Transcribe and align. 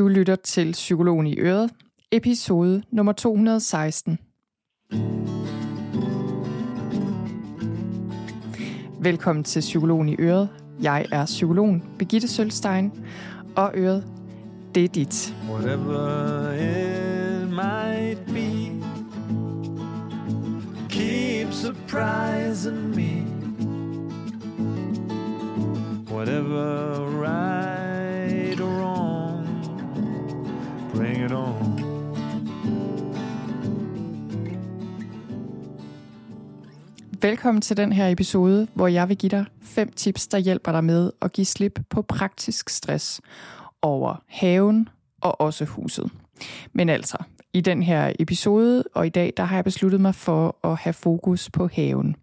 Du 0.00 0.08
lytter 0.08 0.36
til 0.36 0.72
Psykologen 0.72 1.26
i 1.26 1.38
Øret, 1.38 1.70
episode 2.12 2.82
nummer 2.90 3.12
216. 3.12 4.18
Velkommen 9.00 9.44
til 9.44 9.60
Psykologen 9.60 10.08
i 10.08 10.16
Øret. 10.18 10.48
Jeg 10.82 11.06
er 11.12 11.26
psykologen 11.26 11.84
Begitte 11.98 12.28
Sølstein, 12.28 12.92
og 13.56 13.72
Øret, 13.74 14.04
det 14.74 14.84
er 14.84 14.88
dit. 14.88 15.34
Whatever 15.50 16.52
it 16.52 17.50
might 17.50 18.26
be 18.26 18.72
Keep 20.88 21.52
surprising 21.52 22.96
me 22.96 23.26
Whatever 26.14 27.06
right 27.22 27.49
it 31.30 31.36
on 31.36 31.80
Velkommen 37.22 37.60
til 37.60 37.76
den 37.76 37.92
her 37.92 38.08
episode, 38.08 38.68
hvor 38.74 38.88
jeg 38.88 39.08
vil 39.08 39.16
give 39.16 39.30
dig 39.30 39.44
fem 39.62 39.92
tips, 39.92 40.26
der 40.28 40.38
hjælper 40.38 40.72
dig 40.72 40.84
med 40.84 41.10
at 41.22 41.32
give 41.32 41.44
slip 41.44 41.78
på 41.90 42.02
praktisk 42.02 42.68
stress 42.68 43.20
over 43.82 44.22
haven 44.26 44.88
og 45.20 45.40
også 45.40 45.64
huset. 45.64 46.10
Men 46.72 46.88
altså, 46.88 47.16
i 47.52 47.60
den 47.60 47.82
her 47.82 48.12
episode 48.18 48.84
og 48.94 49.06
i 49.06 49.10
dag, 49.10 49.32
der 49.36 49.42
har 49.42 49.56
jeg 49.56 49.64
besluttet 49.64 50.00
mig 50.00 50.14
for 50.14 50.56
at 50.64 50.76
have 50.76 50.92
fokus 50.92 51.50
på 51.50 51.68
haven 51.72 52.16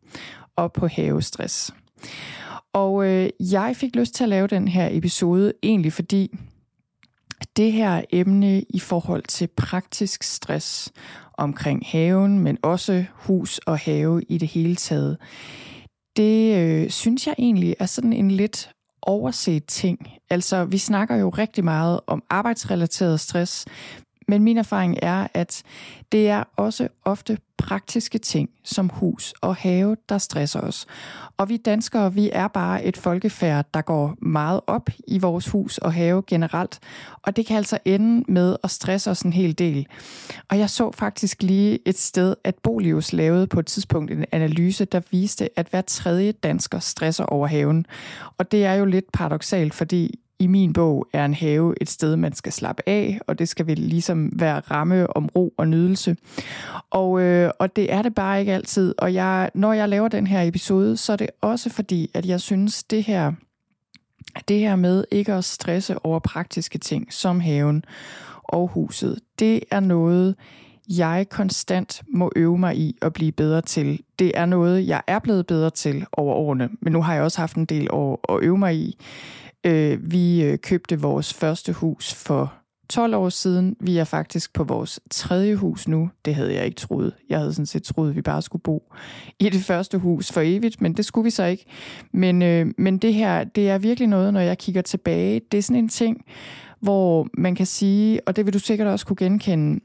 og 0.56 0.74
på 0.74 0.88
havestress. 0.88 1.74
Og 2.74 3.06
øh, 3.06 3.30
jeg 3.40 3.76
fik 3.76 3.96
lyst 3.96 4.14
til 4.14 4.24
at 4.24 4.30
lave 4.30 4.48
den 4.48 4.68
her 4.68 4.90
episode 4.92 5.54
egentlig 5.64 5.94
fordi 5.94 6.38
det 7.58 7.72
her 7.72 8.02
emne 8.12 8.62
i 8.70 8.80
forhold 8.80 9.24
til 9.24 9.48
praktisk 9.58 10.24
stress 10.24 10.92
omkring 11.34 11.84
haven, 11.86 12.40
men 12.40 12.58
også 12.64 13.06
hus 13.14 13.58
og 13.58 13.80
have 13.80 14.22
i 14.30 14.38
det 14.38 14.48
hele 14.48 14.76
taget, 14.76 15.18
det 16.18 16.58
øh, 16.58 16.90
synes 16.90 17.28
jeg 17.28 17.36
egentlig 17.38 17.76
er 17.80 17.86
sådan 17.86 18.14
en 18.14 18.32
lidt 18.32 18.70
overset 19.02 19.66
ting. 19.66 20.08
Altså, 20.30 20.66
vi 20.66 20.78
snakker 20.78 21.16
jo 21.16 21.30
rigtig 21.30 21.64
meget 21.64 22.00
om 22.08 22.24
arbejdsrelateret 22.30 23.20
stress, 23.20 23.66
men 24.28 24.44
min 24.44 24.58
erfaring 24.58 24.98
er, 25.02 25.28
at 25.34 25.64
det 26.12 26.30
er 26.30 26.44
også 26.56 26.88
ofte 27.06 27.38
praktiske 27.58 28.18
ting 28.18 28.50
som 28.64 28.90
hus 28.90 29.34
og 29.42 29.56
have, 29.56 29.98
der 30.10 30.18
stresser 30.18 30.60
os. 30.60 30.86
Og 31.38 31.50
vi 31.50 31.58
danskere, 31.58 32.14
vi 32.14 32.30
er 32.34 32.48
bare 32.48 32.84
et 32.84 32.98
folkefærd, 32.98 33.66
der 33.74 33.82
går 33.82 34.16
meget 34.22 34.62
op 34.68 34.90
i 35.08 35.20
vores 35.20 35.48
hus 35.48 35.78
og 35.78 35.94
have 35.94 36.24
generelt. 36.28 36.80
Og 37.22 37.36
det 37.36 37.46
kan 37.46 37.58
altså 37.58 37.78
ende 37.86 38.32
med 38.32 38.56
at 38.64 38.72
stresse 38.72 39.12
os 39.12 39.22
en 39.22 39.34
hel 39.34 39.58
del. 39.58 39.88
Og 40.50 40.60
jeg 40.60 40.70
så 40.70 40.92
faktisk 40.92 41.44
lige 41.44 41.80
et 41.86 41.98
sted, 41.98 42.36
at 42.44 42.56
Bolius 42.56 43.14
lavede 43.14 43.48
på 43.48 43.60
et 43.60 43.66
tidspunkt 43.66 44.12
en 44.12 44.26
analyse, 44.32 44.86
der 44.86 45.02
viste, 45.12 45.60
at 45.60 45.68
hver 45.70 45.82
tredje 45.82 46.32
dansker 46.32 46.80
stresser 46.80 47.26
over 47.26 47.48
haven. 47.48 47.86
Og 48.38 48.52
det 48.52 48.66
er 48.66 48.74
jo 48.74 48.86
lidt 48.86 49.12
paradoxalt, 49.14 49.74
fordi 49.74 50.20
i 50.40 50.48
min 50.48 50.74
bog 50.74 51.08
er 51.14 51.26
en 51.26 51.34
have 51.34 51.74
et 51.82 51.90
sted, 51.90 52.16
man 52.16 52.34
skal 52.34 52.52
slappe 52.52 52.84
af, 52.86 53.20
og 53.28 53.40
det 53.40 53.50
skal 53.50 53.68
vel 53.68 53.78
ligesom 53.78 54.32
være 54.34 54.60
ramme 54.60 55.18
om 55.18 55.30
ro 55.36 55.54
og 55.58 55.68
nydelse. 55.68 56.18
Og, 56.90 57.22
øh, 57.22 57.52
og 57.60 57.76
det 57.76 57.94
er 57.94 58.02
det 58.02 58.16
bare 58.16 58.40
ikke 58.40 58.54
altid. 58.54 58.96
Og 58.98 59.14
jeg, 59.14 59.50
når 59.54 59.74
jeg 59.74 59.90
laver 59.90 60.08
den 60.08 60.28
her 60.28 60.42
episode, 60.42 60.98
så 60.98 61.14
er 61.14 61.18
det 61.18 61.30
også 61.42 61.70
fordi, 61.70 62.12
at 62.14 62.26
jeg 62.26 62.42
synes, 62.42 62.84
det 62.84 63.04
her, 63.04 63.32
det 64.48 64.60
her 64.60 64.76
med 64.76 65.04
ikke 65.12 65.34
at 65.34 65.46
stresse 65.46 66.06
over 66.06 66.20
praktiske 66.20 66.78
ting, 66.78 67.14
som 67.14 67.40
haven 67.40 67.84
og 68.44 68.68
huset, 68.68 69.20
det 69.40 69.64
er 69.72 69.80
noget, 69.80 70.36
jeg 70.90 71.26
konstant 71.30 72.02
må 72.08 72.32
øve 72.36 72.58
mig 72.58 72.78
i 72.78 72.98
at 73.02 73.14
blive 73.14 73.32
bedre 73.32 73.62
til. 73.62 74.00
Det 74.20 74.32
er 74.36 74.46
noget, 74.46 74.88
jeg 74.88 75.02
er 75.08 75.20
blevet 75.20 75.48
bedre 75.48 75.70
til 75.70 76.06
over 76.12 76.36
årene, 76.36 76.70
men 76.82 76.94
nu 76.94 77.02
har 77.02 77.14
jeg 77.14 77.24
også 77.24 77.40
haft 77.40 77.56
en 77.56 77.66
del 77.66 77.88
år 77.92 78.34
at 78.34 78.44
øve 78.44 78.58
mig 78.58 78.76
i. 78.76 78.98
Øh, 79.68 80.12
vi 80.12 80.44
øh, 80.44 80.58
købte 80.58 81.02
vores 81.02 81.34
første 81.34 81.74
hus 81.74 82.14
for 82.14 82.54
12 82.90 83.16
år 83.16 83.30
siden. 83.30 83.76
Vi 83.80 83.98
er 83.98 84.04
faktisk 84.04 84.54
på 84.54 84.64
vores 84.64 85.00
tredje 85.12 85.56
hus 85.56 85.88
nu. 85.88 86.10
Det 86.26 86.36
havde 86.36 86.54
jeg 86.54 86.66
ikke 86.66 86.76
troet. 86.76 87.14
Jeg 87.30 87.40
havde 87.40 87.54
sådan 87.54 87.66
set 87.66 87.84
troet, 87.84 88.10
at 88.10 88.16
vi 88.16 88.22
bare 88.22 88.42
skulle 88.42 88.62
bo 88.62 88.94
i 89.40 89.50
det 89.50 89.62
første 89.62 89.98
hus 89.98 90.32
for 90.32 90.42
evigt, 90.46 90.82
men 90.82 90.94
det 90.94 91.06
skulle 91.06 91.24
vi 91.24 91.30
så 91.30 91.46
ikke. 91.46 91.66
Men, 92.14 92.42
øh, 92.42 92.68
men 92.78 92.98
det 92.98 93.14
her, 93.14 93.44
det 93.44 93.70
er 93.70 93.78
virkelig 93.78 94.08
noget, 94.08 94.34
når 94.34 94.40
jeg 94.40 94.58
kigger 94.58 94.82
tilbage. 94.82 95.42
Det 95.52 95.58
er 95.58 95.62
sådan 95.62 95.84
en 95.84 95.90
ting, 95.90 96.26
hvor 96.80 97.28
man 97.34 97.56
kan 97.56 97.66
sige, 97.66 98.28
og 98.28 98.36
det 98.36 98.46
vil 98.46 98.54
du 98.54 98.60
sikkert 98.60 98.88
også 98.88 99.06
kunne 99.06 99.18
genkende, 99.18 99.80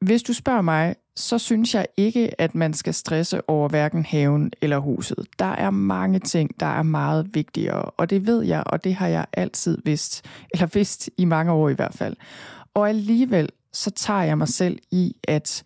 hvis 0.00 0.22
du 0.22 0.32
spørger 0.32 0.62
mig, 0.62 0.94
så 1.16 1.38
synes 1.38 1.74
jeg 1.74 1.86
ikke, 1.96 2.40
at 2.40 2.54
man 2.54 2.74
skal 2.74 2.94
stresse 2.94 3.50
over 3.50 3.68
hverken 3.68 4.04
haven 4.04 4.52
eller 4.62 4.78
huset. 4.78 5.26
Der 5.38 5.44
er 5.44 5.70
mange 5.70 6.18
ting, 6.18 6.60
der 6.60 6.66
er 6.66 6.82
meget 6.82 7.34
vigtigere, 7.34 7.82
og 7.82 8.10
det 8.10 8.26
ved 8.26 8.42
jeg, 8.42 8.62
og 8.66 8.84
det 8.84 8.94
har 8.94 9.08
jeg 9.08 9.26
altid 9.32 9.78
vidst, 9.84 10.24
eller 10.54 10.66
vidst 10.66 11.10
i 11.18 11.24
mange 11.24 11.52
år 11.52 11.68
i 11.68 11.74
hvert 11.74 11.94
fald. 11.94 12.16
Og 12.74 12.88
alligevel 12.88 13.48
så 13.72 13.90
tager 13.90 14.22
jeg 14.22 14.38
mig 14.38 14.48
selv 14.48 14.78
i, 14.90 15.16
at 15.28 15.62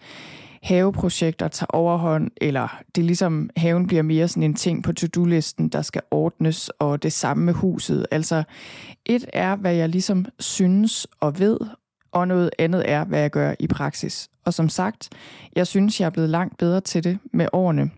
haveprojekter 0.62 1.48
tager 1.48 1.70
overhånd, 1.70 2.30
eller 2.36 2.82
det 2.94 3.02
er 3.02 3.06
ligesom, 3.06 3.50
haven 3.56 3.86
bliver 3.86 4.02
mere 4.02 4.28
sådan 4.28 4.42
en 4.42 4.54
ting 4.54 4.84
på 4.84 4.92
to-do-listen, 4.92 5.68
der 5.68 5.82
skal 5.82 6.02
ordnes, 6.10 6.68
og 6.68 7.02
det 7.02 7.12
samme 7.12 7.44
med 7.44 7.54
huset. 7.54 8.06
Altså, 8.10 8.42
et 9.04 9.26
er, 9.32 9.56
hvad 9.56 9.74
jeg 9.74 9.88
ligesom 9.88 10.24
synes 10.38 11.06
og 11.20 11.38
ved, 11.38 11.58
og 12.16 12.28
noget 12.28 12.50
andet 12.58 12.90
er, 12.90 13.04
hvad 13.04 13.20
jeg 13.20 13.30
gør 13.30 13.54
i 13.58 13.66
praksis. 13.66 14.28
Og 14.44 14.54
som 14.54 14.68
sagt, 14.68 15.08
jeg 15.56 15.66
synes, 15.66 16.00
jeg 16.00 16.06
er 16.06 16.10
blevet 16.10 16.30
langt 16.30 16.58
bedre 16.58 16.80
til 16.80 17.04
det 17.04 17.18
med 17.32 17.48
årene. 17.52 17.90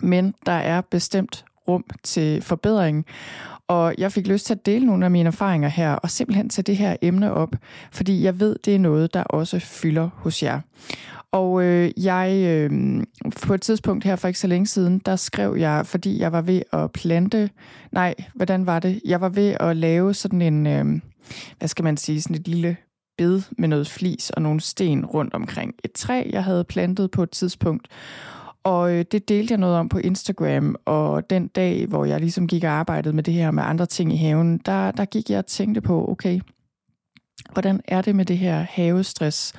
Men 0.00 0.34
der 0.46 0.52
er 0.52 0.80
bestemt 0.80 1.44
rum 1.68 1.84
til 2.02 2.42
forbedring, 2.42 3.06
og 3.68 3.94
jeg 3.98 4.12
fik 4.12 4.26
lyst 4.26 4.46
til 4.46 4.54
at 4.54 4.66
dele 4.66 4.86
nogle 4.86 5.04
af 5.04 5.10
mine 5.10 5.26
erfaringer 5.26 5.68
her, 5.68 5.92
og 5.92 6.10
simpelthen 6.10 6.48
tage 6.48 6.62
det 6.62 6.76
her 6.76 6.96
emne 7.02 7.32
op, 7.32 7.54
fordi 7.92 8.24
jeg 8.24 8.40
ved, 8.40 8.56
det 8.64 8.74
er 8.74 8.78
noget, 8.78 9.14
der 9.14 9.22
også 9.22 9.58
fylder 9.58 10.10
hos 10.14 10.42
jer. 10.42 10.60
Og 11.32 11.62
øh, 11.62 11.90
jeg, 11.96 12.44
øh, 12.46 13.02
på 13.42 13.54
et 13.54 13.62
tidspunkt 13.62 14.04
her 14.04 14.16
for 14.16 14.28
ikke 14.28 14.40
så 14.40 14.46
længe 14.46 14.66
siden, 14.66 14.98
der 14.98 15.16
skrev 15.16 15.56
jeg, 15.58 15.86
fordi 15.86 16.20
jeg 16.20 16.32
var 16.32 16.40
ved 16.40 16.62
at 16.72 16.92
plante, 16.92 17.50
nej, 17.92 18.14
hvordan 18.34 18.66
var 18.66 18.78
det? 18.78 19.00
Jeg 19.04 19.20
var 19.20 19.28
ved 19.28 19.56
at 19.60 19.76
lave 19.76 20.14
sådan 20.14 20.42
en, 20.42 20.66
øh, 20.66 21.00
hvad 21.58 21.68
skal 21.68 21.84
man 21.84 21.96
sige, 21.96 22.22
sådan 22.22 22.36
et 22.36 22.48
lille 22.48 22.76
bed 23.22 23.42
med 23.58 23.68
noget 23.68 23.88
flis 23.88 24.30
og 24.30 24.42
nogle 24.42 24.60
sten 24.60 25.06
rundt 25.06 25.34
omkring 25.34 25.74
et 25.84 25.92
træ, 25.92 26.30
jeg 26.30 26.44
havde 26.44 26.64
plantet 26.64 27.10
på 27.10 27.22
et 27.22 27.30
tidspunkt. 27.30 27.88
Og 28.64 28.94
øh, 28.94 29.04
det 29.12 29.28
delte 29.28 29.52
jeg 29.52 29.58
noget 29.58 29.76
om 29.76 29.88
på 29.88 29.98
Instagram, 29.98 30.76
og 30.84 31.30
den 31.30 31.48
dag, 31.48 31.86
hvor 31.86 32.04
jeg 32.04 32.20
ligesom 32.20 32.46
gik 32.46 32.64
og 32.64 32.70
arbejdede 32.70 33.14
med 33.14 33.22
det 33.22 33.34
her 33.34 33.50
med 33.50 33.62
andre 33.62 33.86
ting 33.86 34.12
i 34.12 34.16
haven, 34.16 34.58
der, 34.58 34.90
der 34.90 35.04
gik 35.04 35.30
jeg 35.30 35.38
og 35.38 35.46
tænkte 35.46 35.80
på, 35.80 36.08
okay, 36.10 36.40
hvordan 37.52 37.80
er 37.88 38.02
det 38.02 38.16
med 38.16 38.24
det 38.24 38.38
her 38.38 38.66
havestress? 38.70 39.52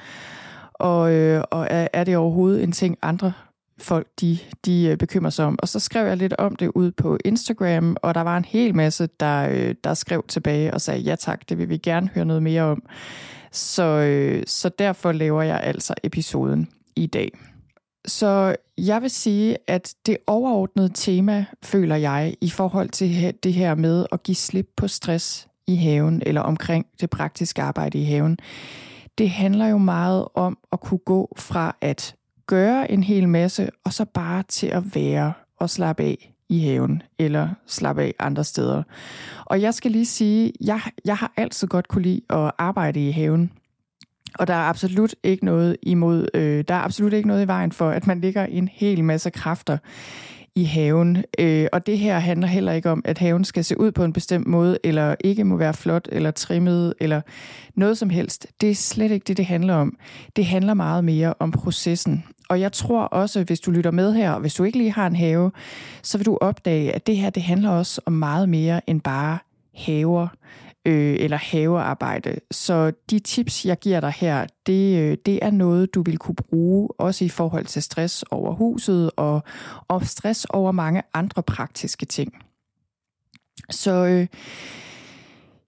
Og, 0.73 1.11
øh, 1.11 1.43
og 1.51 1.67
er, 1.69 1.87
er 1.93 2.03
det 2.03 2.17
overhovedet 2.17 2.63
en 2.63 2.71
ting, 2.71 2.97
andre 3.01 3.33
folk 3.77 4.07
de, 4.21 4.37
de 4.65 4.85
øh, 4.85 4.97
bekymrer 4.97 5.29
sig 5.29 5.45
om. 5.45 5.59
Og 5.61 5.67
så 5.67 5.79
skrev 5.79 6.07
jeg 6.07 6.17
lidt 6.17 6.33
om 6.33 6.55
det 6.55 6.71
ud 6.75 6.91
på 6.91 7.17
Instagram, 7.25 7.97
og 8.01 8.15
der 8.15 8.21
var 8.21 8.37
en 8.37 8.45
hel 8.45 8.75
masse, 8.75 9.09
der, 9.19 9.49
øh, 9.49 9.75
der 9.83 9.93
skrev 9.93 10.25
tilbage 10.27 10.73
og 10.73 10.81
sagde, 10.81 10.99
ja 10.99 11.15
tak, 11.15 11.49
det 11.49 11.57
vil 11.57 11.69
vi 11.69 11.77
gerne 11.77 12.09
høre 12.15 12.25
noget 12.25 12.43
mere 12.43 12.61
om. 12.63 12.83
Så, 13.51 13.83
øh, 13.83 14.43
så 14.47 14.69
derfor 14.69 15.11
laver 15.11 15.41
jeg 15.41 15.59
altså 15.63 15.93
episoden 16.03 16.67
i 16.95 17.07
dag. 17.07 17.31
Så 18.05 18.55
jeg 18.77 19.01
vil 19.01 19.09
sige, 19.09 19.57
at 19.67 19.93
det 20.05 20.17
overordnede 20.27 20.91
tema, 20.93 21.45
føler 21.63 21.95
jeg, 21.95 22.35
i 22.41 22.49
forhold 22.49 22.89
til 22.89 23.33
det 23.43 23.53
her 23.53 23.75
med 23.75 24.05
at 24.11 24.23
give 24.23 24.35
slip 24.35 24.67
på 24.77 24.87
stress 24.87 25.47
i 25.67 25.75
haven, 25.75 26.23
eller 26.25 26.41
omkring 26.41 26.85
det 27.01 27.09
praktiske 27.09 27.61
arbejde 27.61 28.01
i 28.01 28.03
haven, 28.03 28.37
det 29.17 29.29
handler 29.29 29.67
jo 29.67 29.77
meget 29.77 30.27
om 30.33 30.57
at 30.71 30.79
kunne 30.79 30.99
gå 31.05 31.33
fra 31.37 31.75
at 31.81 32.15
gøre 32.47 32.91
en 32.91 33.03
hel 33.03 33.29
masse, 33.29 33.69
og 33.83 33.93
så 33.93 34.05
bare 34.05 34.43
til 34.47 34.67
at 34.67 34.95
være 34.95 35.33
og 35.59 35.69
slappe 35.69 36.03
af 36.03 36.33
i 36.49 36.59
haven, 36.59 37.03
eller 37.19 37.49
slappe 37.67 38.01
af 38.01 38.13
andre 38.19 38.43
steder. 38.43 38.83
Og 39.45 39.61
jeg 39.61 39.73
skal 39.73 39.91
lige 39.91 40.05
sige, 40.05 40.53
jeg, 40.61 40.81
jeg 41.05 41.17
har 41.17 41.33
altid 41.37 41.67
godt 41.67 41.87
kunne 41.87 42.01
lide 42.01 42.21
at 42.29 42.51
arbejde 42.57 43.07
i 43.07 43.11
haven. 43.11 43.51
Og 44.39 44.47
der 44.47 44.53
er 44.53 44.69
absolut 44.69 45.15
ikke 45.23 45.45
noget 45.45 45.77
imod, 45.81 46.27
øh, 46.33 46.63
der 46.67 46.73
er 46.73 46.79
absolut 46.79 47.13
ikke 47.13 47.27
noget 47.27 47.43
i 47.43 47.47
vejen 47.47 47.71
for, 47.71 47.89
at 47.89 48.07
man 48.07 48.21
ligger 48.21 48.45
en 48.45 48.67
hel 48.67 49.03
masse 49.03 49.29
kræfter 49.29 49.77
i 50.55 50.63
haven. 50.63 51.23
Øh, 51.39 51.67
og 51.71 51.87
det 51.87 51.99
her 51.99 52.19
handler 52.19 52.47
heller 52.47 52.71
ikke 52.71 52.89
om, 52.89 53.01
at 53.05 53.17
haven 53.17 53.45
skal 53.45 53.63
se 53.63 53.79
ud 53.79 53.91
på 53.91 54.03
en 54.03 54.13
bestemt 54.13 54.47
måde, 54.47 54.77
eller 54.83 55.15
ikke 55.23 55.43
må 55.43 55.57
være 55.57 55.73
flot, 55.73 56.07
eller 56.11 56.31
trimmet, 56.31 56.93
eller 56.99 57.21
noget 57.75 57.97
som 57.97 58.09
helst. 58.09 58.47
Det 58.61 58.69
er 58.69 58.75
slet 58.75 59.11
ikke 59.11 59.23
det, 59.23 59.37
det 59.37 59.45
handler 59.45 59.73
om. 59.73 59.97
Det 60.35 60.45
handler 60.45 60.73
meget 60.73 61.03
mere 61.03 61.33
om 61.39 61.51
processen. 61.51 62.23
Og 62.49 62.59
jeg 62.59 62.71
tror 62.71 63.01
også, 63.03 63.43
hvis 63.43 63.59
du 63.59 63.71
lytter 63.71 63.91
med 63.91 64.13
her, 64.13 64.31
og 64.31 64.41
hvis 64.41 64.53
du 64.53 64.63
ikke 64.63 64.77
lige 64.77 64.91
har 64.91 65.07
en 65.07 65.15
have, 65.15 65.51
så 66.01 66.17
vil 66.17 66.25
du 66.25 66.37
opdage, 66.41 66.93
at 66.93 67.07
det 67.07 67.17
her, 67.17 67.29
det 67.29 67.43
handler 67.43 67.69
også 67.69 68.01
om 68.05 68.13
meget 68.13 68.49
mere 68.49 68.89
end 68.89 69.01
bare 69.01 69.37
haver 69.75 70.27
øh, 70.85 71.15
eller 71.19 71.37
havearbejde. 71.37 72.39
Så 72.51 72.91
de 73.09 73.19
tips, 73.19 73.65
jeg 73.65 73.79
giver 73.79 73.99
dig 73.99 74.11
her, 74.11 74.47
det, 74.65 74.99
øh, 74.99 75.17
det 75.25 75.39
er 75.41 75.51
noget, 75.51 75.93
du 75.95 76.01
vil 76.01 76.17
kunne 76.17 76.35
bruge, 76.35 76.89
også 76.97 77.25
i 77.25 77.29
forhold 77.29 77.65
til 77.65 77.83
stress 77.83 78.23
over 78.31 78.53
huset 78.53 79.11
og, 79.15 79.43
og 79.87 80.05
stress 80.05 80.45
over 80.49 80.71
mange 80.71 81.01
andre 81.13 81.43
praktiske 81.43 82.05
ting. 82.05 82.33
Så 83.69 83.91
øh, 83.91 84.27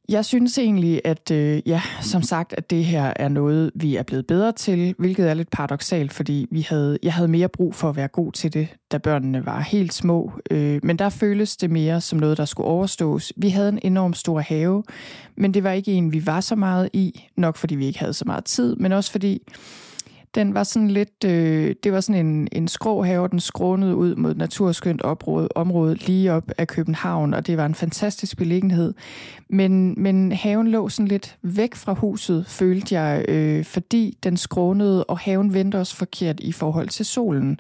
jeg 0.10 0.26
synes 0.26 0.58
egentlig, 0.58 1.02
at 1.04 1.32
øh, 1.32 1.62
ja, 1.66 1.82
som 2.02 2.22
sagt, 2.22 2.54
at 2.54 2.70
det 2.70 2.86
her 2.86 3.14
er 3.16 3.28
noget, 3.28 3.72
vi 3.76 3.96
er 3.96 4.04
blevet 4.04 4.28
bedre 4.28 4.52
til, 4.52 4.96
hvilket 4.98 5.30
er 5.30 5.34
lidt 5.34 5.50
paradoxalt, 5.52 6.14
fordi 6.14 6.48
vi 6.52 6.62
havde, 6.70 6.98
jeg 7.04 7.14
havde 7.14 7.28
mere 7.28 7.50
brug 7.50 7.76
for 7.76 7.90
at 7.90 7.96
være 7.96 8.08
god 8.08 8.32
til 8.32 8.54
det, 8.54 8.68
da 8.92 8.98
børnene 8.98 9.46
var 9.46 9.60
helt 9.60 9.94
små. 9.94 10.32
Øh, 10.52 10.80
men 10.84 11.00
der 11.00 11.10
føles 11.10 11.58
det 11.58 11.72
mere 11.72 12.02
som 12.02 12.20
noget, 12.20 12.38
der 12.38 12.46
skulle 12.46 12.68
overstås. 12.68 13.34
Vi 13.38 13.50
havde 13.50 13.70
en 13.70 13.80
enorm 13.84 14.14
stor 14.14 14.40
have, 14.40 14.84
men 15.38 15.54
det 15.54 15.64
var 15.64 15.72
ikke 15.72 15.92
en, 15.92 16.14
vi 16.14 16.26
var 16.26 16.42
så 16.42 16.56
meget 16.56 16.90
i, 16.94 17.30
nok 17.38 17.58
fordi 17.58 17.76
vi 17.76 17.86
ikke 17.86 18.00
havde 18.00 18.14
så 18.14 18.26
meget 18.26 18.46
tid, 18.46 18.76
men 18.76 18.92
også 18.92 19.12
fordi 19.12 19.42
den 20.36 20.54
var 20.54 20.64
sådan 20.64 20.88
lidt, 20.88 21.24
øh, 21.26 21.76
det 21.84 21.92
var 21.92 22.02
sådan 22.02 22.26
en, 22.26 22.48
en 22.52 22.68
skrå 22.68 23.04
have, 23.04 23.28
den 23.28 23.40
skrånede 23.40 23.96
ud 23.96 24.16
mod 24.16 24.32
et 24.32 24.38
naturskønt 24.38 25.02
område, 25.02 25.48
område 25.56 25.96
lige 25.96 26.34
op 26.34 26.52
af 26.58 26.68
København, 26.68 27.34
og 27.34 27.48
det 27.48 27.58
var 27.58 27.66
en 27.66 27.76
fantastisk 27.76 28.38
beliggenhed. 28.38 28.94
Men, 29.50 29.94
men 29.98 30.32
haven 30.32 30.68
lå 30.68 30.90
sådan 30.90 31.08
lidt 31.08 31.38
væk 31.42 31.76
fra 31.76 31.94
huset, 31.94 32.46
følte 32.48 33.00
jeg, 33.00 33.26
øh, 33.28 33.66
fordi 33.66 34.18
den 34.24 34.38
skrånede, 34.38 35.04
og 35.04 35.20
haven 35.20 35.54
vendte 35.54 35.76
os 35.76 35.94
forkert 35.94 36.40
i 36.40 36.52
forhold 36.52 36.90
til 36.90 37.06
solen. 37.06 37.60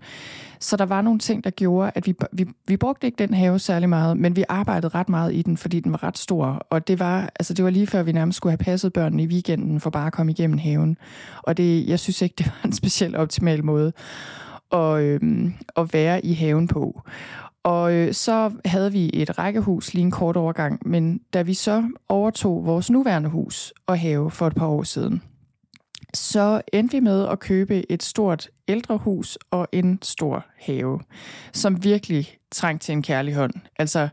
Så 0.59 0.77
der 0.77 0.85
var 0.85 1.01
nogle 1.01 1.19
ting, 1.19 1.43
der 1.43 1.49
gjorde, 1.49 1.91
at 1.95 2.07
vi, 2.07 2.15
vi, 2.31 2.45
vi 2.67 2.77
brugte 2.77 3.07
ikke 3.07 3.17
den 3.19 3.33
have 3.33 3.59
særlig 3.59 3.89
meget, 3.89 4.17
men 4.17 4.35
vi 4.35 4.43
arbejdede 4.49 4.87
ret 4.87 5.09
meget 5.09 5.33
i 5.33 5.41
den, 5.41 5.57
fordi 5.57 5.79
den 5.79 5.91
var 5.91 6.03
ret 6.03 6.17
stor. 6.17 6.45
Og 6.69 6.87
det 6.87 6.99
var, 6.99 7.29
altså 7.39 7.53
det 7.53 7.65
var 7.65 7.71
lige 7.71 7.87
før, 7.87 8.03
vi 8.03 8.11
nærmest 8.11 8.37
skulle 8.37 8.51
have 8.51 8.57
passet 8.57 8.93
børnene 8.93 9.23
i 9.23 9.27
weekenden 9.27 9.79
for 9.79 9.89
bare 9.89 10.07
at 10.07 10.13
komme 10.13 10.31
igennem 10.31 10.57
haven. 10.57 10.97
Og 11.43 11.57
det, 11.57 11.87
jeg 11.87 11.99
synes 11.99 12.21
ikke, 12.21 12.35
det 12.39 12.45
var 12.45 12.65
en 12.65 12.73
speciel 12.73 13.15
optimal 13.15 13.65
måde 13.65 13.93
at, 14.71 15.01
øhm, 15.01 15.53
at 15.77 15.93
være 15.93 16.25
i 16.25 16.33
haven 16.33 16.67
på. 16.67 17.01
Og 17.63 17.93
øh, 17.93 18.13
så 18.13 18.51
havde 18.65 18.91
vi 18.91 19.09
et 19.13 19.37
rækkehus 19.37 19.93
lige 19.93 20.03
en 20.03 20.11
kort 20.11 20.37
overgang, 20.37 20.79
men 20.85 21.21
da 21.33 21.41
vi 21.41 21.53
så 21.53 21.83
overtog 22.09 22.65
vores 22.65 22.91
nuværende 22.91 23.29
hus 23.29 23.73
og 23.87 23.99
have 23.99 24.31
for 24.31 24.47
et 24.47 24.55
par 24.55 24.67
år 24.67 24.83
siden, 24.83 25.21
så 26.17 26.61
endte 26.73 26.97
vi 26.97 26.99
med 26.99 27.27
at 27.27 27.39
købe 27.39 27.91
et 27.91 28.03
stort 28.03 28.49
ældrehus 28.67 29.37
og 29.51 29.67
en 29.71 29.99
stor 30.01 30.45
have, 30.59 30.99
som 31.53 31.83
virkelig 31.83 32.37
trængte 32.51 32.85
til 32.85 32.93
en 32.93 33.01
kærlig 33.01 33.35
hånd. 33.35 33.53
Altså, 33.79 34.07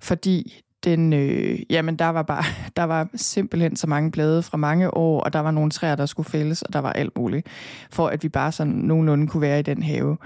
fordi 0.00 0.62
den, 0.84 1.12
øh, 1.12 1.58
jamen 1.70 1.96
der 1.96 2.08
var 2.08 2.22
bare, 2.22 2.44
der 2.76 2.82
var 2.82 3.08
simpelthen 3.14 3.76
så 3.76 3.86
mange 3.86 4.10
blade 4.10 4.42
fra 4.42 4.56
mange 4.56 4.94
år, 4.94 5.20
og 5.20 5.32
der 5.32 5.38
var 5.38 5.50
nogle 5.50 5.70
træer, 5.70 5.96
der 5.96 6.06
skulle 6.06 6.30
fældes, 6.30 6.62
og 6.62 6.72
der 6.72 6.78
var 6.78 6.92
alt 6.92 7.18
muligt, 7.18 7.46
for 7.90 8.08
at 8.08 8.22
vi 8.22 8.28
bare 8.28 8.52
sådan 8.52 8.72
nogenlunde 8.72 9.26
kunne 9.26 9.40
være 9.40 9.58
i 9.58 9.62
den 9.62 9.82
have. 9.82 10.16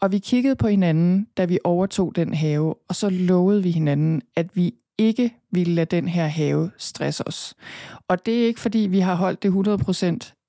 Og 0.00 0.12
vi 0.12 0.18
kiggede 0.18 0.56
på 0.56 0.68
hinanden, 0.68 1.26
da 1.36 1.44
vi 1.44 1.58
overtog 1.64 2.16
den 2.16 2.34
have, 2.34 2.74
og 2.88 2.94
så 2.94 3.08
lovede 3.10 3.62
vi 3.62 3.70
hinanden, 3.70 4.22
at 4.36 4.56
vi 4.56 4.74
ikke 4.98 5.34
ville 5.50 5.74
lade 5.74 5.96
den 5.96 6.08
her 6.08 6.26
have 6.26 6.70
stresse 6.78 7.28
os. 7.28 7.54
Og 8.08 8.26
det 8.26 8.42
er 8.42 8.46
ikke, 8.46 8.60
fordi 8.60 8.78
vi 8.78 9.00
har 9.00 9.14
holdt 9.14 9.42
det 9.42 9.48
100 9.48 9.78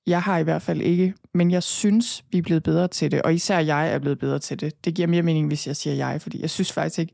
jeg 0.07 0.21
har 0.21 0.37
i 0.37 0.43
hvert 0.43 0.61
fald 0.61 0.81
ikke, 0.81 1.13
men 1.33 1.51
jeg 1.51 1.63
synes, 1.63 2.23
vi 2.31 2.37
er 2.37 2.41
blevet 2.41 2.63
bedre 2.63 2.87
til 2.87 3.11
det, 3.11 3.21
og 3.21 3.33
især 3.33 3.59
jeg 3.59 3.93
er 3.93 3.99
blevet 3.99 4.19
bedre 4.19 4.39
til 4.39 4.59
det. 4.59 4.85
Det 4.85 4.95
giver 4.95 5.07
mere 5.07 5.23
mening, 5.23 5.47
hvis 5.47 5.67
jeg 5.67 5.75
siger 5.75 5.93
jeg, 5.93 6.21
fordi 6.21 6.41
jeg 6.41 6.49
synes 6.49 6.71
faktisk 6.71 6.99
ikke, 6.99 7.13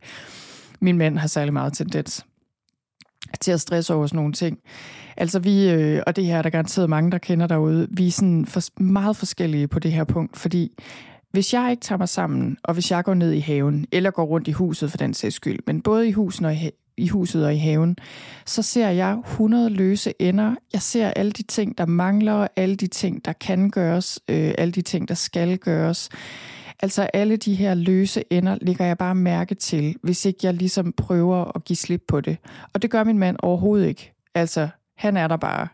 min 0.80 0.98
mand 0.98 1.18
har 1.18 1.28
særlig 1.28 1.54
meget 1.54 1.74
tendens 1.74 2.26
til 3.42 3.52
at 3.52 3.62
stresse 3.62 3.94
over 3.94 4.08
sådan 4.08 4.18
nogle 4.18 4.34
ting. 4.34 4.60
Altså 5.18 5.40
vi, 5.40 5.70
øh, 5.70 6.04
og 6.08 6.16
det 6.16 6.26
her 6.26 6.38
er 6.38 6.42
der 6.42 6.50
garanteret 6.50 6.90
mange, 6.90 7.12
der 7.12 7.18
kender 7.18 7.48
derude, 7.48 7.88
vi 7.92 8.08
er 8.08 8.12
sådan 8.12 8.46
for, 8.46 8.82
meget 8.82 9.18
forskellige 9.18 9.68
på 9.68 9.80
det 9.80 9.92
her 9.92 10.04
punkt, 10.04 10.38
fordi 10.38 10.72
hvis 11.32 11.54
jeg 11.54 11.72
ikke 11.72 11.82
tager 11.82 12.00
mig 12.00 12.10
sammen, 12.10 12.58
og 12.64 12.74
hvis 12.74 12.92
jeg 12.92 13.04
går 13.04 13.14
ned 13.14 13.32
i 13.32 13.40
haven, 13.40 13.86
eller 13.92 14.12
går 14.12 14.24
rundt 14.24 14.48
i 14.48 14.52
huset 14.52 14.92
for 14.92 14.98
den 14.98 15.14
sags 15.14 15.36
skyld, 15.36 15.60
men 15.68 15.82
både 15.82 16.08
i 16.08 16.12
husen 16.12 16.46
og 16.46 16.56
i, 16.56 16.70
i 17.00 17.08
huset 17.08 17.46
og 17.46 17.54
i 17.56 17.58
haven, 17.58 17.98
så 18.46 18.62
ser 18.62 18.90
jeg 18.90 19.18
100 19.26 19.70
løse 19.70 20.14
ender. 20.20 20.56
Jeg 20.74 20.82
ser 20.82 21.08
alle 21.08 21.32
de 21.32 21.44
ting, 21.44 21.78
der 21.78 21.86
mangler, 21.86 22.48
alle 22.56 22.76
de 22.76 22.88
ting, 22.88 23.26
der 23.26 23.34
kan 23.34 23.70
gøres, 23.70 24.20
øh, 24.30 24.54
alle 24.58 24.72
de 24.72 24.82
ting, 24.82 25.08
der 25.08 25.16
skal 25.16 25.58
gøres. 25.58 26.10
Altså 26.82 27.10
alle 27.14 27.38
de 27.38 27.56
her 27.56 27.74
løse 27.74 28.24
ender 28.30 28.58
ligger 28.62 28.86
jeg 28.86 28.98
bare 28.98 29.16
mærke 29.16 29.56
til, 29.56 29.96
hvis 30.04 30.26
ikke 30.26 30.40
jeg 30.44 30.54
ligesom 30.54 30.94
prøver 30.94 31.56
at 31.56 31.64
give 31.64 31.78
slip 31.78 32.04
på 32.08 32.22
det. 32.22 32.38
Og 32.74 32.82
det 32.82 32.92
gør 32.92 33.04
min 33.04 33.20
mand 33.20 33.38
overhovedet 33.40 33.88
ikke. 33.88 34.14
Altså, 34.36 34.68
han 34.98 35.18
er 35.18 35.28
der 35.28 35.38
bare. 35.38 35.68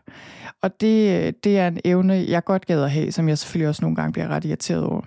Og 0.62 0.80
det, 0.80 1.26
øh, 1.26 1.32
det 1.44 1.58
er 1.58 1.68
en 1.68 1.78
evne, 1.84 2.24
jeg 2.28 2.44
godt 2.44 2.66
gad 2.66 2.82
at 2.82 2.90
have, 2.90 3.12
som 3.12 3.28
jeg 3.28 3.38
selvfølgelig 3.38 3.68
også 3.68 3.82
nogle 3.82 3.96
gange 3.96 4.12
bliver 4.12 4.28
ret 4.28 4.44
irriteret 4.44 4.84
over. 4.84 5.02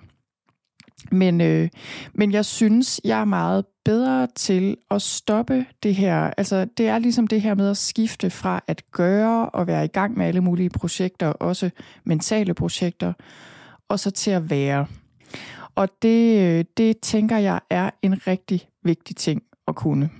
Men, 1.10 1.40
øh, 1.40 1.68
men 2.14 2.32
jeg 2.32 2.44
synes, 2.44 3.00
jeg 3.04 3.20
er 3.20 3.24
meget 3.24 3.64
bedre 3.84 4.28
til 4.36 4.76
at 4.90 5.02
stoppe 5.02 5.66
det 5.82 5.94
her. 5.94 6.30
Altså, 6.36 6.66
det 6.76 6.88
er 6.88 6.98
ligesom 6.98 7.26
det 7.26 7.42
her 7.42 7.54
med 7.54 7.70
at 7.70 7.76
skifte 7.76 8.30
fra 8.30 8.60
at 8.66 8.82
gøre 8.92 9.48
og 9.48 9.66
være 9.66 9.84
i 9.84 9.88
gang 9.88 10.18
med 10.18 10.26
alle 10.26 10.40
mulige 10.40 10.70
projekter, 10.70 11.28
også 11.28 11.70
mentale 12.04 12.54
projekter, 12.54 13.12
og 13.88 14.00
så 14.00 14.10
til 14.10 14.30
at 14.30 14.50
være. 14.50 14.86
Og 15.74 15.88
det, 16.02 16.40
øh, 16.40 16.64
det 16.76 16.98
tænker 16.98 17.36
jeg 17.36 17.60
er 17.70 17.90
en 18.02 18.26
rigtig 18.26 18.68
vigtig 18.84 19.16
ting 19.16 19.42
at 19.68 19.74
kunne. 19.74 20.10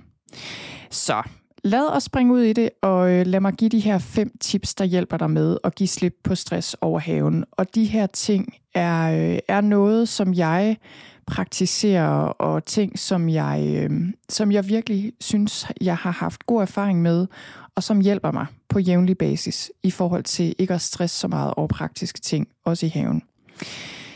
Så 0.89 1.23
lad 1.63 1.87
os 1.87 2.03
springe 2.03 2.33
ud 2.33 2.41
i 2.41 2.53
det, 2.53 2.69
og 2.81 3.11
øh, 3.11 3.27
lad 3.27 3.39
mig 3.39 3.53
give 3.53 3.69
de 3.69 3.79
her 3.79 3.97
fem 3.97 4.37
tips, 4.39 4.75
der 4.75 4.85
hjælper 4.85 5.17
dig 5.17 5.29
med 5.29 5.57
at 5.63 5.75
give 5.75 5.87
slip 5.87 6.15
på 6.23 6.35
stress 6.35 6.75
over 6.81 6.99
haven. 6.99 7.45
Og 7.51 7.75
de 7.75 7.85
her 7.85 8.07
ting 8.07 8.53
er, 8.73 9.11
øh, 9.11 9.39
er 9.47 9.61
noget, 9.61 10.09
som 10.09 10.33
jeg 10.33 10.77
praktiserer, 11.25 12.09
og 12.25 12.65
ting, 12.65 12.99
som 12.99 13.29
jeg, 13.29 13.73
øh, 13.75 14.13
som 14.29 14.51
jeg 14.51 14.67
virkelig 14.67 15.13
synes, 15.19 15.67
jeg 15.81 15.97
har 15.97 16.11
haft 16.11 16.45
god 16.45 16.61
erfaring 16.61 17.01
med, 17.01 17.27
og 17.75 17.83
som 17.83 17.99
hjælper 18.01 18.31
mig 18.31 18.45
på 18.69 18.79
jævnlig 18.79 19.17
basis 19.17 19.71
i 19.83 19.91
forhold 19.91 20.23
til 20.23 20.55
ikke 20.59 20.73
at 20.73 20.81
stresse 20.81 21.19
så 21.19 21.27
meget 21.27 21.53
over 21.57 21.67
praktiske 21.67 22.19
ting, 22.19 22.47
også 22.65 22.85
i 22.85 22.89
haven. 22.89 23.21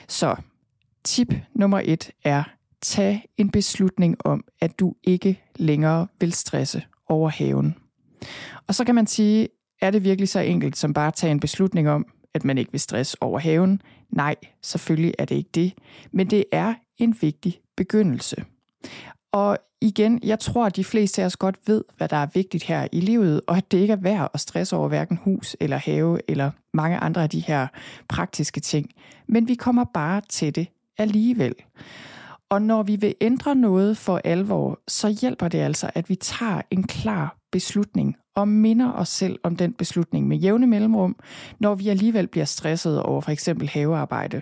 Så 0.07 0.35
Tip 1.05 1.33
nummer 1.53 1.81
et 1.83 2.11
er, 2.23 2.43
tag 2.81 3.25
en 3.37 3.49
beslutning 3.49 4.25
om, 4.25 4.43
at 4.61 4.79
du 4.79 4.95
ikke 5.03 5.41
længere 5.55 6.07
vil 6.19 6.33
stresse 6.33 6.83
over 7.09 7.29
haven. 7.29 7.75
Og 8.67 8.75
så 8.75 8.83
kan 8.83 8.95
man 8.95 9.07
sige, 9.07 9.47
er 9.81 9.91
det 9.91 10.03
virkelig 10.03 10.29
så 10.29 10.39
enkelt 10.39 10.77
som 10.77 10.93
bare 10.93 11.07
at 11.07 11.13
tage 11.13 11.31
en 11.31 11.39
beslutning 11.39 11.89
om, 11.89 12.05
at 12.33 12.45
man 12.45 12.57
ikke 12.57 12.71
vil 12.71 12.79
stress 12.79 13.15
over 13.21 13.39
haven? 13.39 13.81
Nej, 14.09 14.35
selvfølgelig 14.61 15.13
er 15.19 15.25
det 15.25 15.35
ikke 15.35 15.49
det. 15.55 15.73
Men 16.11 16.29
det 16.29 16.43
er 16.51 16.73
en 16.97 17.17
vigtig 17.21 17.59
begyndelse. 17.77 18.45
Og 19.31 19.57
igen, 19.81 20.19
jeg 20.23 20.39
tror, 20.39 20.65
at 20.65 20.75
de 20.75 20.83
fleste 20.83 21.21
af 21.21 21.25
os 21.25 21.37
godt 21.37 21.55
ved, 21.67 21.83
hvad 21.97 22.07
der 22.07 22.17
er 22.17 22.27
vigtigt 22.33 22.63
her 22.63 22.87
i 22.91 22.99
livet, 22.99 23.41
og 23.47 23.57
at 23.57 23.71
det 23.71 23.77
ikke 23.77 23.91
er 23.91 23.97
værd 23.97 24.29
at 24.33 24.39
stresse 24.39 24.75
over 24.75 24.87
hverken 24.87 25.17
hus 25.23 25.55
eller 25.59 25.77
have 25.77 26.19
eller 26.27 26.51
mange 26.73 26.97
andre 26.97 27.23
af 27.23 27.29
de 27.29 27.39
her 27.39 27.67
praktiske 28.09 28.59
ting. 28.59 28.89
Men 29.27 29.47
vi 29.47 29.55
kommer 29.55 29.83
bare 29.93 30.21
til 30.29 30.55
det 30.55 30.67
alligevel. 30.97 31.55
Og 32.49 32.61
når 32.61 32.83
vi 32.83 32.95
vil 32.95 33.15
ændre 33.21 33.55
noget 33.55 33.97
for 33.97 34.21
alvor, 34.23 34.79
så 34.87 35.17
hjælper 35.21 35.47
det 35.47 35.57
altså, 35.57 35.89
at 35.95 36.09
vi 36.09 36.15
tager 36.15 36.61
en 36.71 36.83
klar 36.83 37.37
beslutning 37.51 38.15
og 38.35 38.47
minder 38.47 38.91
os 38.91 39.09
selv 39.09 39.39
om 39.43 39.55
den 39.55 39.73
beslutning 39.73 40.27
med 40.27 40.37
jævne 40.37 40.67
mellemrum, 40.67 41.15
når 41.59 41.75
vi 41.75 41.89
alligevel 41.89 42.27
bliver 42.27 42.45
stresset 42.45 43.01
over 43.01 43.21
for 43.21 43.31
eksempel 43.31 43.69
havearbejde. 43.69 44.41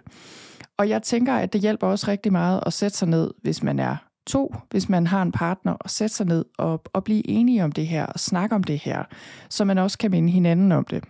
Og 0.77 0.89
jeg 0.89 1.03
tænker, 1.03 1.33
at 1.33 1.53
det 1.53 1.61
hjælper 1.61 1.87
også 1.87 2.11
rigtig 2.11 2.31
meget 2.31 2.63
at 2.65 2.73
sætte 2.73 2.97
sig 2.97 3.07
ned, 3.07 3.31
hvis 3.41 3.63
man 3.63 3.79
er 3.79 3.95
to, 4.27 4.55
hvis 4.69 4.89
man 4.89 5.07
har 5.07 5.21
en 5.21 5.31
partner, 5.31 5.71
og 5.71 5.89
sætte 5.89 6.15
sig 6.15 6.25
ned 6.25 6.45
og, 6.57 6.81
og 6.93 7.03
blive 7.03 7.27
enige 7.27 7.63
om 7.63 7.71
det 7.71 7.87
her 7.87 8.05
og 8.05 8.19
snakke 8.19 8.55
om 8.55 8.63
det 8.63 8.79
her, 8.79 9.03
så 9.49 9.65
man 9.65 9.77
også 9.77 9.97
kan 9.97 10.11
minde 10.11 10.29
hinanden 10.29 10.71
om 10.71 10.85
det. 10.85 11.03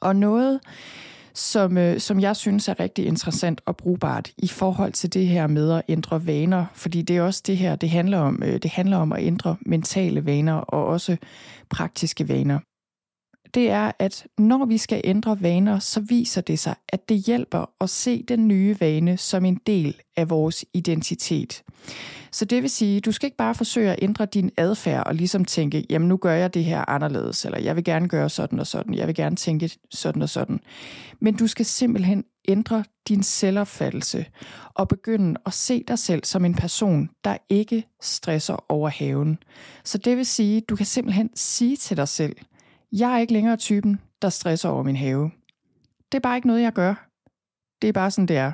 Og 0.00 0.16
noget, 0.16 0.60
som, 1.34 1.78
øh, 1.78 2.00
som 2.00 2.20
jeg 2.20 2.36
synes 2.36 2.68
er 2.68 2.80
rigtig 2.80 3.06
interessant 3.06 3.60
og 3.66 3.76
brugbart 3.76 4.30
i 4.38 4.48
forhold 4.48 4.92
til 4.92 5.14
det 5.14 5.26
her 5.26 5.46
med 5.46 5.72
at 5.72 5.82
ændre 5.88 6.26
vaner, 6.26 6.64
fordi 6.74 7.02
det 7.02 7.16
er 7.16 7.22
også 7.22 7.42
det 7.46 7.56
her, 7.56 7.76
det 7.76 7.90
handler 7.90 8.18
om. 8.18 8.42
Øh, 8.44 8.62
det 8.62 8.70
handler 8.70 8.96
om 8.96 9.12
at 9.12 9.22
ændre 9.22 9.56
mentale 9.66 10.26
vaner 10.26 10.54
og 10.54 10.86
også 10.86 11.16
praktiske 11.70 12.28
vaner. 12.28 12.58
Det 13.54 13.70
er, 13.70 13.92
at 13.98 14.26
når 14.38 14.64
vi 14.64 14.78
skal 14.78 15.00
ændre 15.04 15.42
vaner, 15.42 15.78
så 15.78 16.00
viser 16.00 16.40
det 16.40 16.58
sig, 16.58 16.74
at 16.88 17.08
det 17.08 17.16
hjælper 17.16 17.70
at 17.80 17.90
se 17.90 18.22
den 18.28 18.48
nye 18.48 18.76
vane 18.80 19.16
som 19.16 19.44
en 19.44 19.60
del 19.66 19.96
af 20.16 20.30
vores 20.30 20.64
identitet. 20.74 21.62
Så 22.32 22.44
det 22.44 22.62
vil 22.62 22.70
sige, 22.70 23.00
du 23.00 23.12
skal 23.12 23.26
ikke 23.26 23.36
bare 23.36 23.54
forsøge 23.54 23.90
at 23.90 23.98
ændre 24.02 24.26
din 24.26 24.50
adfærd 24.56 25.06
og 25.06 25.14
ligesom 25.14 25.44
tænke, 25.44 25.86
jamen 25.90 26.08
nu 26.08 26.16
gør 26.16 26.32
jeg 26.32 26.54
det 26.54 26.64
her 26.64 26.90
anderledes, 26.90 27.44
eller 27.44 27.58
jeg 27.58 27.76
vil 27.76 27.84
gerne 27.84 28.08
gøre 28.08 28.30
sådan 28.30 28.60
og 28.60 28.66
sådan, 28.66 28.94
jeg 28.94 29.06
vil 29.06 29.14
gerne 29.14 29.36
tænke 29.36 29.70
sådan 29.90 30.22
og 30.22 30.28
sådan. 30.28 30.60
Men 31.20 31.36
du 31.36 31.46
skal 31.46 31.66
simpelthen 31.66 32.24
ændre 32.48 32.84
din 33.08 33.22
selvopfattelse 33.22 34.26
og 34.74 34.88
begynde 34.88 35.40
at 35.46 35.52
se 35.52 35.84
dig 35.88 35.98
selv 35.98 36.24
som 36.24 36.44
en 36.44 36.54
person, 36.54 37.10
der 37.24 37.36
ikke 37.48 37.86
stresser 38.02 38.64
over 38.68 38.88
haven. 38.88 39.38
Så 39.84 39.98
det 39.98 40.16
vil 40.16 40.26
sige, 40.26 40.60
du 40.60 40.76
kan 40.76 40.86
simpelthen 40.86 41.30
sige 41.34 41.76
til 41.76 41.96
dig 41.96 42.08
selv, 42.08 42.36
jeg 42.92 43.14
er 43.14 43.18
ikke 43.18 43.32
længere 43.32 43.56
typen, 43.56 44.00
der 44.22 44.28
stresser 44.28 44.68
over 44.68 44.82
min 44.82 44.96
have. 44.96 45.30
Det 46.12 46.18
er 46.18 46.22
bare 46.22 46.36
ikke 46.36 46.46
noget, 46.46 46.62
jeg 46.62 46.72
gør. 46.72 47.08
Det 47.82 47.88
er 47.88 47.92
bare 47.92 48.10
sådan, 48.10 48.28
det 48.28 48.36
er. 48.36 48.52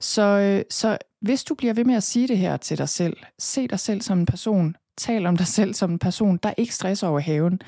Så, 0.00 0.22
øh, 0.22 0.64
så 0.70 0.98
hvis 1.20 1.44
du 1.44 1.54
bliver 1.54 1.74
ved 1.74 1.84
med 1.84 1.94
at 1.94 2.02
sige 2.02 2.28
det 2.28 2.38
her 2.38 2.56
til 2.56 2.78
dig 2.78 2.88
selv, 2.88 3.16
se 3.38 3.68
dig 3.68 3.80
selv 3.80 4.00
som 4.00 4.18
en 4.18 4.26
person, 4.26 4.76
tal 4.96 5.26
om 5.26 5.36
dig 5.36 5.46
selv 5.46 5.74
som 5.74 5.90
en 5.90 5.98
person, 5.98 6.38
der 6.42 6.54
ikke 6.56 6.74
stresser 6.74 7.08
over 7.08 7.20
haven, 7.20 7.60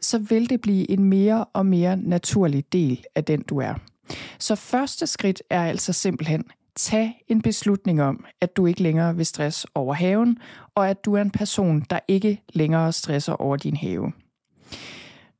så 0.00 0.18
vil 0.18 0.50
det 0.50 0.60
blive 0.60 0.90
en 0.90 1.04
mere 1.04 1.44
og 1.44 1.66
mere 1.66 1.96
naturlig 1.96 2.72
del 2.72 3.04
af 3.14 3.24
den, 3.24 3.42
du 3.42 3.58
er. 3.58 3.74
Så 4.38 4.54
første 4.54 5.06
skridt 5.06 5.42
er 5.50 5.64
altså 5.64 5.92
simpelthen, 5.92 6.44
tag 6.76 7.24
en 7.28 7.42
beslutning 7.42 8.02
om, 8.02 8.24
at 8.40 8.56
du 8.56 8.66
ikke 8.66 8.82
længere 8.82 9.16
vil 9.16 9.26
stress 9.26 9.66
over 9.74 9.94
haven, 9.94 10.38
og 10.74 10.90
at 10.90 11.04
du 11.04 11.14
er 11.14 11.20
en 11.20 11.30
person, 11.30 11.84
der 11.90 11.98
ikke 12.08 12.42
længere 12.52 12.92
stresser 12.92 13.32
over 13.32 13.56
din 13.56 13.76
have. 13.76 14.12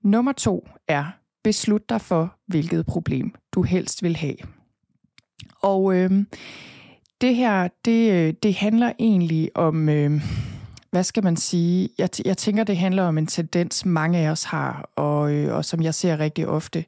Nummer 0.02 0.33
to 0.33 0.69
er, 0.88 1.04
beslut 1.45 1.88
dig 1.88 2.00
for, 2.00 2.35
hvilket 2.47 2.87
problem 2.87 3.35
du 3.52 3.62
helst 3.62 4.02
vil 4.02 4.16
have. 4.16 4.37
Og 5.62 5.97
øh, 5.97 6.25
det 7.21 7.37
her, 7.37 7.69
det, 7.85 8.12
øh, 8.12 8.35
det 8.42 8.54
handler 8.54 8.92
egentlig 8.99 9.50
om, 9.54 9.88
øh, 9.88 10.23
hvad 10.90 11.04
skal 11.04 11.25
man 11.25 11.37
sige, 11.37 11.88
jeg, 11.99 12.09
jeg 12.25 12.37
tænker, 12.37 12.64
det 12.64 12.76
handler 12.76 13.02
om 13.02 13.19
en 13.19 13.26
tendens, 13.26 13.85
mange 13.85 14.19
af 14.19 14.30
os 14.30 14.45
har, 14.45 14.90
og, 14.97 15.33
øh, 15.33 15.57
og 15.57 15.64
som 15.64 15.83
jeg 15.83 15.95
ser 15.95 16.19
rigtig 16.19 16.47
ofte. 16.47 16.85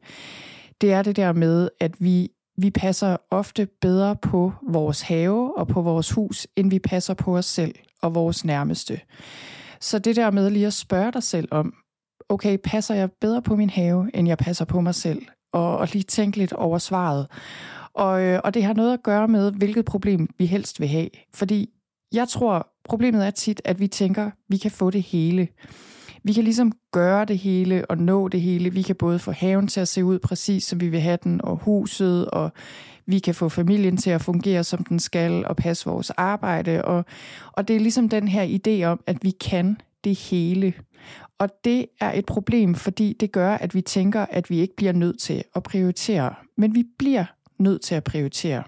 Det 0.81 0.93
er 0.93 1.03
det 1.03 1.17
der 1.17 1.33
med, 1.33 1.69
at 1.81 1.95
vi, 1.99 2.31
vi 2.57 2.71
passer 2.71 3.17
ofte 3.31 3.69
bedre 3.81 4.17
på 4.17 4.53
vores 4.69 5.01
have 5.01 5.59
og 5.59 5.69
på 5.69 5.83
vores 5.83 6.11
hus, 6.11 6.47
end 6.57 6.71
vi 6.71 6.79
passer 6.79 7.15
på 7.15 7.37
os 7.37 7.47
selv 7.47 7.75
og 8.03 8.15
vores 8.15 8.45
nærmeste. 8.45 9.01
Så 9.81 9.99
det 9.99 10.17
der 10.17 10.31
med 10.31 10.51
lige 10.51 10.67
at 10.67 10.73
spørge 10.73 11.13
dig 11.13 11.23
selv 11.23 11.49
om, 11.51 11.75
okay, 12.33 12.59
passer 12.65 12.95
jeg 12.95 13.13
bedre 13.13 13.43
på 13.43 13.57
min 13.57 13.71
have, 13.71 14.11
end 14.15 14.29
jeg 14.29 14.39
passer 14.39 14.65
på 14.65 14.81
mig 14.81 14.95
selv? 14.95 15.23
Og, 15.53 15.79
og 15.79 15.89
lige 15.93 16.03
tænke 16.03 16.39
lidt 16.39 16.53
over 16.53 16.79
svaret. 16.79 17.27
Og, 17.95 18.23
øh, 18.23 18.41
og 18.45 18.55
det 18.55 18.65
har 18.65 18.75
noget 18.75 18.93
at 18.93 19.03
gøre 19.03 19.29
med, 19.29 19.53
hvilket 19.53 19.85
problem 19.85 20.29
vi 20.39 20.47
helst 20.47 20.81
vil 20.81 20.89
have. 20.89 21.09
Fordi 21.35 21.71
jeg 22.13 22.29
tror, 22.29 22.69
problemet 22.85 23.27
er 23.27 23.31
tit, 23.31 23.61
at 23.65 23.81
vi 23.81 23.87
tænker, 23.87 24.31
vi 24.49 24.57
kan 24.57 24.71
få 24.71 24.91
det 24.91 25.03
hele. 25.03 25.49
Vi 26.25 26.33
kan 26.33 26.45
ligesom 26.45 26.73
gøre 26.93 27.25
det 27.25 27.39
hele 27.39 27.91
og 27.91 27.99
nå 27.99 28.29
det 28.29 28.41
hele. 28.41 28.71
Vi 28.71 28.83
kan 28.83 28.97
både 28.97 29.19
få 29.19 29.33
haven 29.33 29.69
til 29.69 29.81
at 29.81 29.89
se 29.89 30.05
ud 30.05 30.19
præcis, 30.19 30.65
som 30.65 30.81
vi 30.81 30.89
vil 30.89 31.01
have 31.01 31.19
den, 31.25 31.41
og 31.45 31.57
huset, 31.57 32.31
og 32.31 32.53
vi 33.07 33.19
kan 33.19 33.35
få 33.35 33.49
familien 33.49 33.97
til 33.97 34.11
at 34.11 34.23
fungere, 34.23 34.65
som 34.65 34.85
den 34.85 34.99
skal, 34.99 35.47
og 35.47 35.57
passe 35.57 35.91
vores 35.91 36.11
arbejde. 36.11 36.85
Og, 36.85 37.05
og 37.53 37.69
det 37.69 37.77
er 37.77 37.81
ligesom 37.81 38.09
den 38.09 38.29
her 38.29 38.59
idé 38.59 38.85
om, 38.85 39.01
at 39.07 39.19
vi 39.23 39.31
kan 39.31 39.77
det 40.05 40.19
hele. 40.19 40.75
Og 41.39 41.49
det 41.65 41.87
er 42.01 42.13
et 42.13 42.27
problem, 42.27 42.75
fordi 42.75 43.17
det 43.21 43.33
gør, 43.33 43.55
at 43.55 43.75
vi 43.75 43.81
tænker, 43.81 44.27
at 44.31 44.51
vi 44.51 44.61
ikke 44.61 44.77
bliver 44.77 44.93
nødt 44.93 45.19
til 45.19 45.45
at 45.57 45.63
prioritere. 45.63 46.35
Men 46.57 46.75
vi 46.75 46.85
bliver 46.99 47.25
nødt 47.59 47.83
til 47.83 47.95
at 47.95 48.05
prioritere. 48.05 48.63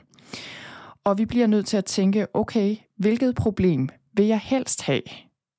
Og 1.05 1.19
vi 1.19 1.25
bliver 1.25 1.47
nødt 1.47 1.67
til 1.67 1.77
at 1.77 1.85
tænke, 1.85 2.27
okay, 2.35 2.77
hvilket 2.97 3.35
problem 3.35 3.89
vil 4.17 4.27
jeg 4.27 4.39
helst 4.39 4.83
have 4.83 5.03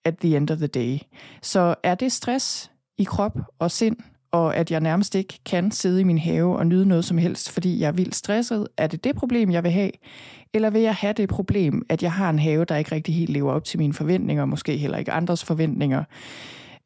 at 0.06 0.18
the 0.18 0.38
end 0.38 0.52
of 0.52 0.58
the 0.58 0.68
day? 0.68 0.98
Så 1.42 1.76
er 1.84 1.96
det 1.96 2.12
stress 2.12 2.72
i 2.98 3.04
krop 3.04 3.38
og 3.60 3.72
sind, 3.72 3.98
og 4.36 4.56
at 4.56 4.72
jeg 4.72 4.82
nærmest 4.82 5.16
ikke 5.16 5.40
kan 5.46 5.72
sidde 5.72 6.02
i 6.02 6.04
min 6.04 6.18
have 6.18 6.58
og 6.58 6.68
nyde 6.68 6.86
noget 6.86 7.06
som 7.06 7.18
helst, 7.18 7.52
fordi 7.52 7.80
jeg 7.80 7.88
er 7.88 7.92
vildt 7.92 8.16
stresset? 8.16 8.68
Er 8.78 8.88
det 8.88 9.04
det 9.04 9.16
problem, 9.16 9.52
jeg 9.52 9.64
vil 9.64 9.72
have? 9.72 9.92
Eller 10.54 10.70
vil 10.70 10.82
jeg 10.82 10.96
have 10.96 11.14
det 11.14 11.30
problem, 11.30 11.86
at 11.90 12.04
jeg 12.04 12.12
har 12.12 12.30
en 12.30 12.40
have, 12.40 12.66
der 12.66 12.76
ikke 12.76 12.96
rigtig 12.96 13.16
helt 13.16 13.30
lever 13.30 13.52
op 13.52 13.64
til 13.64 13.80
mine 13.80 13.94
forventninger, 13.94 14.46
måske 14.46 14.78
heller 14.78 14.98
ikke 14.98 15.12
andres 15.12 15.44
forventninger? 15.44 16.04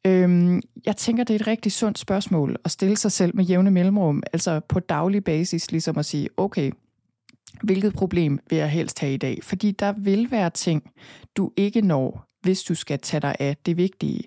Øhm, 0.06 0.60
jeg 0.86 0.96
tænker, 0.96 1.24
det 1.24 1.34
er 1.34 1.40
et 1.40 1.46
rigtig 1.46 1.72
sundt 1.72 1.98
spørgsmål 1.98 2.56
at 2.64 2.70
stille 2.70 2.96
sig 2.96 3.12
selv 3.12 3.36
med 3.36 3.44
jævne 3.44 3.70
mellemrum, 3.70 4.22
altså 4.32 4.60
på 4.68 4.80
daglig 4.80 5.24
basis, 5.24 5.70
ligesom 5.70 5.98
at 5.98 6.06
sige, 6.06 6.28
okay, 6.36 6.70
hvilket 7.62 7.94
problem 7.94 8.38
vil 8.50 8.58
jeg 8.58 8.70
helst 8.70 8.98
have 8.98 9.14
i 9.14 9.16
dag? 9.16 9.38
Fordi 9.42 9.70
der 9.70 9.92
vil 9.98 10.30
være 10.30 10.50
ting, 10.50 10.90
du 11.36 11.50
ikke 11.56 11.80
når, 11.80 12.24
hvis 12.42 12.62
du 12.62 12.74
skal 12.74 12.98
tage 12.98 13.20
dig 13.20 13.36
af 13.38 13.56
det 13.66 13.76
vigtige. 13.76 14.22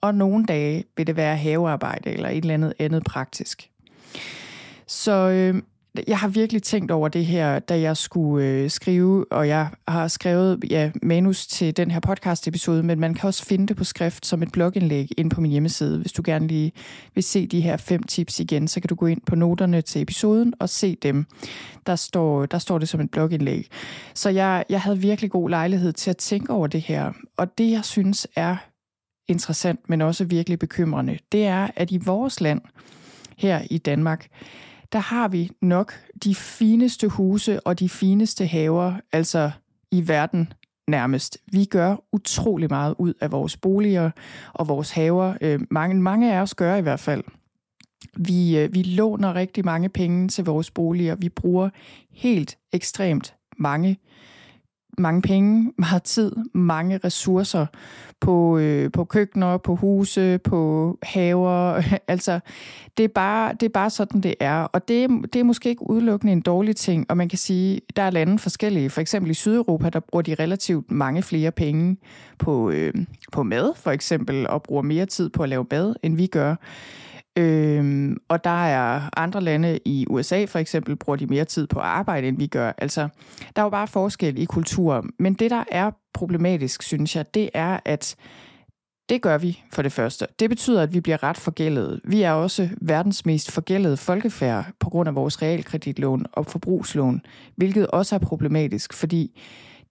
Og 0.00 0.14
nogle 0.14 0.46
dage 0.46 0.84
vil 0.96 1.06
det 1.06 1.16
være 1.16 1.36
havearbejde 1.36 2.10
eller 2.10 2.28
et 2.28 2.36
eller 2.36 2.54
andet 2.54 2.74
andet 2.78 3.04
praktisk. 3.04 3.70
Så 4.86 5.12
øh, 5.12 5.62
jeg 6.06 6.18
har 6.18 6.28
virkelig 6.28 6.62
tænkt 6.62 6.90
over 6.90 7.08
det 7.08 7.26
her, 7.26 7.58
da 7.58 7.80
jeg 7.80 7.96
skulle 7.96 8.46
øh, 8.46 8.70
skrive, 8.70 9.32
og 9.32 9.48
jeg 9.48 9.68
har 9.88 10.08
skrevet 10.08 10.64
ja, 10.70 10.90
manus 11.02 11.46
til 11.46 11.76
den 11.76 11.90
her 11.90 12.00
podcast-episode, 12.00 12.82
men 12.82 13.00
man 13.00 13.14
kan 13.14 13.26
også 13.26 13.44
finde 13.44 13.66
det 13.66 13.76
på 13.76 13.84
skrift 13.84 14.26
som 14.26 14.42
et 14.42 14.52
blogindlæg 14.52 15.08
ind 15.18 15.30
på 15.30 15.40
min 15.40 15.50
hjemmeside. 15.50 15.98
Hvis 15.98 16.12
du 16.12 16.22
gerne 16.24 16.46
lige 16.46 16.72
vil 17.14 17.24
se 17.24 17.46
de 17.46 17.60
her 17.60 17.76
fem 17.76 18.02
tips 18.02 18.40
igen, 18.40 18.68
så 18.68 18.80
kan 18.80 18.88
du 18.88 18.94
gå 18.94 19.06
ind 19.06 19.20
på 19.26 19.36
noterne 19.36 19.82
til 19.82 20.02
episoden 20.02 20.54
og 20.60 20.68
se 20.68 20.96
dem. 21.02 21.26
Der 21.86 21.96
står, 21.96 22.46
der 22.46 22.58
står 22.58 22.78
det 22.78 22.88
som 22.88 23.00
et 23.00 23.10
blogindlæg. 23.10 23.68
Så 24.14 24.30
jeg, 24.30 24.64
jeg 24.68 24.80
havde 24.80 24.98
virkelig 24.98 25.30
god 25.30 25.50
lejlighed 25.50 25.92
til 25.92 26.10
at 26.10 26.16
tænke 26.16 26.52
over 26.52 26.66
det 26.66 26.80
her. 26.80 27.12
Og 27.36 27.58
det, 27.58 27.70
jeg 27.70 27.84
synes 27.84 28.26
er 28.36 28.56
interessant, 29.28 29.88
men 29.88 30.00
også 30.00 30.24
virkelig 30.24 30.58
bekymrende, 30.58 31.18
det 31.32 31.46
er, 31.46 31.68
at 31.76 31.90
i 31.90 31.98
vores 32.04 32.40
land, 32.40 32.60
her 33.36 33.62
i 33.70 33.78
Danmark, 33.78 34.28
der 34.92 34.98
har 34.98 35.28
vi 35.28 35.50
nok 35.62 35.92
de 36.24 36.34
fineste 36.34 37.08
huse 37.08 37.60
og 37.60 37.78
de 37.78 37.88
fineste 37.88 38.46
haver, 38.46 38.94
altså 39.12 39.50
i 39.90 40.08
verden 40.08 40.52
nærmest. 40.88 41.38
Vi 41.52 41.64
gør 41.64 41.96
utrolig 42.12 42.68
meget 42.70 42.94
ud 42.98 43.14
af 43.20 43.32
vores 43.32 43.56
boliger 43.56 44.10
og 44.52 44.68
vores 44.68 44.90
haver. 44.90 45.34
Øh, 45.40 45.60
mange, 45.70 46.02
mange 46.02 46.34
af 46.34 46.40
os 46.40 46.54
gør 46.54 46.76
i 46.76 46.80
hvert 46.80 47.00
fald. 47.00 47.24
Vi, 48.16 48.58
øh, 48.58 48.74
vi 48.74 48.82
låner 48.82 49.34
rigtig 49.34 49.64
mange 49.64 49.88
penge 49.88 50.28
til 50.28 50.44
vores 50.44 50.70
boliger. 50.70 51.14
Vi 51.14 51.28
bruger 51.28 51.70
helt 52.10 52.58
ekstremt 52.72 53.34
mange 53.56 53.98
mange 54.98 55.22
penge, 55.22 55.72
meget 55.78 56.02
tid, 56.02 56.32
mange 56.52 57.00
ressourcer 57.04 57.66
på, 58.20 58.58
øh, 58.58 58.92
på 58.92 59.04
køkkener, 59.04 59.56
på 59.56 59.76
huse, 59.76 60.38
på 60.38 60.98
haver. 61.02 61.82
altså, 62.08 62.40
det 62.96 63.04
er, 63.04 63.08
bare, 63.08 63.52
det 63.52 63.62
er 63.62 63.70
bare 63.70 63.90
sådan, 63.90 64.20
det 64.20 64.34
er. 64.40 64.60
Og 64.62 64.88
det, 64.88 65.10
det 65.32 65.40
er 65.40 65.44
måske 65.44 65.68
ikke 65.68 65.90
udelukkende 65.90 66.32
en 66.32 66.40
dårlig 66.40 66.76
ting, 66.76 67.06
og 67.08 67.16
man 67.16 67.28
kan 67.28 67.38
sige, 67.38 67.80
der 67.96 68.02
er 68.02 68.10
lande 68.10 68.38
forskellige. 68.38 68.90
For 68.90 69.00
eksempel 69.00 69.30
i 69.30 69.34
Sydeuropa, 69.34 69.88
der 69.88 70.00
bruger 70.00 70.22
de 70.22 70.34
relativt 70.34 70.90
mange 70.90 71.22
flere 71.22 71.50
penge 71.50 71.96
på, 72.38 72.70
øh, 72.70 72.92
på 73.32 73.42
mad, 73.42 73.72
for 73.76 73.90
eksempel, 73.90 74.48
og 74.48 74.62
bruger 74.62 74.82
mere 74.82 75.06
tid 75.06 75.28
på 75.28 75.42
at 75.42 75.48
lave 75.48 75.66
mad, 75.70 75.94
end 76.02 76.16
vi 76.16 76.26
gør. 76.26 76.54
Øhm, 77.38 78.16
og 78.28 78.44
der 78.44 78.66
er 78.66 79.10
andre 79.16 79.40
lande 79.40 79.78
i 79.84 80.06
USA 80.10 80.44
for 80.44 80.58
eksempel, 80.58 80.96
bruger 80.96 81.16
de 81.16 81.26
mere 81.26 81.44
tid 81.44 81.66
på 81.66 81.80
arbejde, 81.80 82.28
end 82.28 82.38
vi 82.38 82.46
gør. 82.46 82.72
Altså, 82.78 83.08
der 83.56 83.62
er 83.62 83.66
jo 83.66 83.70
bare 83.70 83.86
forskel 83.86 84.38
i 84.38 84.44
kultur. 84.44 85.06
Men 85.18 85.34
det, 85.34 85.50
der 85.50 85.64
er 85.70 85.90
problematisk, 86.14 86.82
synes 86.82 87.16
jeg, 87.16 87.34
det 87.34 87.50
er, 87.54 87.80
at 87.84 88.16
det 89.08 89.22
gør 89.22 89.38
vi 89.38 89.62
for 89.72 89.82
det 89.82 89.92
første. 89.92 90.26
Det 90.38 90.50
betyder, 90.50 90.82
at 90.82 90.94
vi 90.94 91.00
bliver 91.00 91.22
ret 91.22 91.36
forgældet. 91.36 92.00
Vi 92.04 92.22
er 92.22 92.32
også 92.32 92.68
verdens 92.80 93.26
mest 93.26 93.50
forgældede 93.50 93.96
folkefærd 93.96 94.66
på 94.80 94.90
grund 94.90 95.08
af 95.08 95.14
vores 95.14 95.42
realkreditlån 95.42 96.26
og 96.32 96.46
forbrugslån, 96.46 97.20
hvilket 97.56 97.86
også 97.86 98.14
er 98.14 98.18
problematisk, 98.18 98.92
fordi 98.92 99.40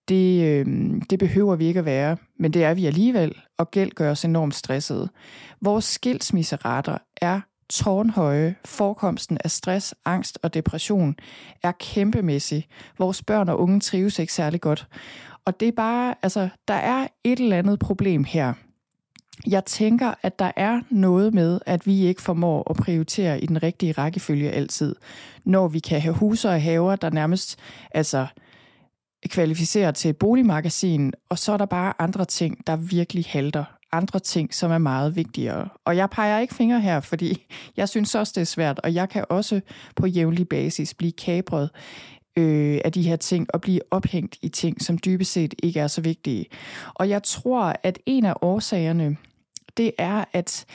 det, 0.07 0.43
øh, 0.43 0.65
det 1.09 1.19
behøver 1.19 1.55
vi 1.55 1.65
ikke 1.65 1.79
at 1.79 1.85
være, 1.85 2.17
men 2.39 2.53
det 2.53 2.63
er 2.63 2.73
vi 2.73 2.85
alligevel, 2.85 3.35
og 3.57 3.71
gæld 3.71 3.91
gør 3.91 4.11
os 4.11 4.25
enormt 4.25 4.55
stressede. 4.55 5.09
Vores 5.61 5.85
skilsmisserater 5.85 6.97
er 7.21 7.41
tårnhøje. 7.69 8.55
Forekomsten 8.65 9.37
af 9.43 9.51
stress, 9.51 9.95
angst 10.05 10.39
og 10.41 10.53
depression 10.53 11.15
er 11.63 11.71
kæmpemæssig. 11.71 12.67
Vores 12.99 13.23
børn 13.23 13.49
og 13.49 13.59
unge 13.59 13.79
trives 13.79 14.19
ikke 14.19 14.33
særlig 14.33 14.61
godt. 14.61 14.87
Og 15.45 15.59
det 15.59 15.67
er 15.67 15.71
bare, 15.71 16.15
altså, 16.23 16.49
der 16.67 16.73
er 16.73 17.07
et 17.23 17.39
eller 17.39 17.57
andet 17.57 17.79
problem 17.79 18.23
her. 18.23 18.53
Jeg 19.47 19.65
tænker, 19.65 20.13
at 20.21 20.39
der 20.39 20.51
er 20.55 20.81
noget 20.89 21.33
med, 21.33 21.59
at 21.65 21.87
vi 21.87 22.05
ikke 22.05 22.21
formår 22.21 22.69
at 22.69 22.75
prioritere 22.75 23.41
i 23.41 23.45
den 23.45 23.63
rigtige 23.63 23.91
rækkefølge 23.91 24.51
altid. 24.51 24.95
Når 25.43 25.67
vi 25.67 25.79
kan 25.79 26.01
have 26.01 26.13
huse 26.13 26.49
og 26.49 26.61
haver, 26.61 26.95
der 26.95 27.09
nærmest, 27.09 27.59
altså, 27.91 28.27
kvalificere 29.25 29.91
til 29.91 30.09
et 30.09 30.17
boligmagasin, 30.17 31.13
og 31.29 31.39
så 31.39 31.51
er 31.51 31.57
der 31.57 31.65
bare 31.65 31.93
andre 31.99 32.25
ting, 32.25 32.67
der 32.67 32.75
virkelig 32.75 33.25
halter. 33.27 33.63
Andre 33.91 34.19
ting, 34.19 34.53
som 34.53 34.71
er 34.71 34.77
meget 34.77 35.15
vigtigere. 35.15 35.69
Og 35.85 35.97
jeg 35.97 36.09
peger 36.09 36.39
ikke 36.39 36.55
fingre 36.55 36.81
her, 36.81 36.99
fordi 36.99 37.45
jeg 37.77 37.89
synes 37.89 38.15
også, 38.15 38.33
det 38.35 38.41
er 38.41 38.45
svært, 38.45 38.79
og 38.79 38.93
jeg 38.93 39.09
kan 39.09 39.25
også 39.29 39.61
på 39.95 40.07
jævnlig 40.07 40.49
basis 40.49 40.93
blive 40.93 41.11
kabret 41.11 41.69
øh, 42.37 42.79
af 42.85 42.91
de 42.91 43.01
her 43.01 43.15
ting 43.15 43.47
og 43.53 43.61
blive 43.61 43.81
ophængt 43.91 44.37
i 44.41 44.49
ting, 44.49 44.81
som 44.81 44.97
dybest 44.97 45.31
set 45.31 45.53
ikke 45.63 45.79
er 45.79 45.87
så 45.87 46.01
vigtige. 46.01 46.45
Og 46.93 47.09
jeg 47.09 47.23
tror, 47.23 47.73
at 47.83 47.99
en 48.05 48.25
af 48.25 48.33
årsagerne, 48.41 49.17
det 49.77 49.91
er, 49.97 50.25
at 50.33 50.65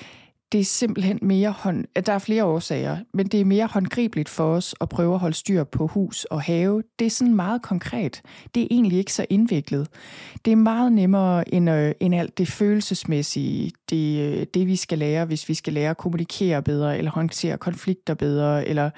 det 0.53 0.61
er 0.61 0.65
simpelthen 0.65 1.19
mere 1.23 1.51
hånd... 1.51 1.85
Der 2.07 2.13
er 2.13 2.19
flere 2.19 2.45
årsager, 2.45 2.99
men 3.15 3.27
det 3.27 3.41
er 3.41 3.45
mere 3.45 3.67
håndgribeligt 3.67 4.29
for 4.29 4.55
os 4.55 4.75
at 4.81 4.89
prøve 4.89 5.15
at 5.15 5.21
holde 5.21 5.37
styr 5.37 5.65
på 5.65 5.87
hus 5.87 6.25
og 6.25 6.43
have. 6.43 6.83
Det 6.99 7.07
er 7.07 7.11
sådan 7.11 7.35
meget 7.35 7.63
konkret. 7.63 8.23
Det 8.55 8.63
er 8.63 8.67
egentlig 8.71 8.99
ikke 8.99 9.13
så 9.13 9.27
indviklet. 9.31 9.89
Det 10.45 10.51
er 10.51 10.57
meget 10.57 10.93
nemmere 10.93 11.55
end, 11.55 11.71
øh, 11.71 11.93
end 12.01 12.15
alt 12.15 12.39
det 12.39 12.49
følelsesmæssige, 12.49 13.73
det, 13.91 14.21
øh, 14.21 14.47
det 14.55 14.67
vi 14.67 14.77
skal 14.77 14.99
lære, 14.99 15.25
hvis 15.25 15.49
vi 15.49 15.55
skal 15.55 15.73
lære 15.73 15.91
at 15.91 15.97
kommunikere 15.97 16.63
bedre, 16.63 16.99
eller 16.99 17.11
håndtere 17.11 17.59
konflikter 17.59 18.15
bedre, 18.15 18.69
eller 18.69 18.91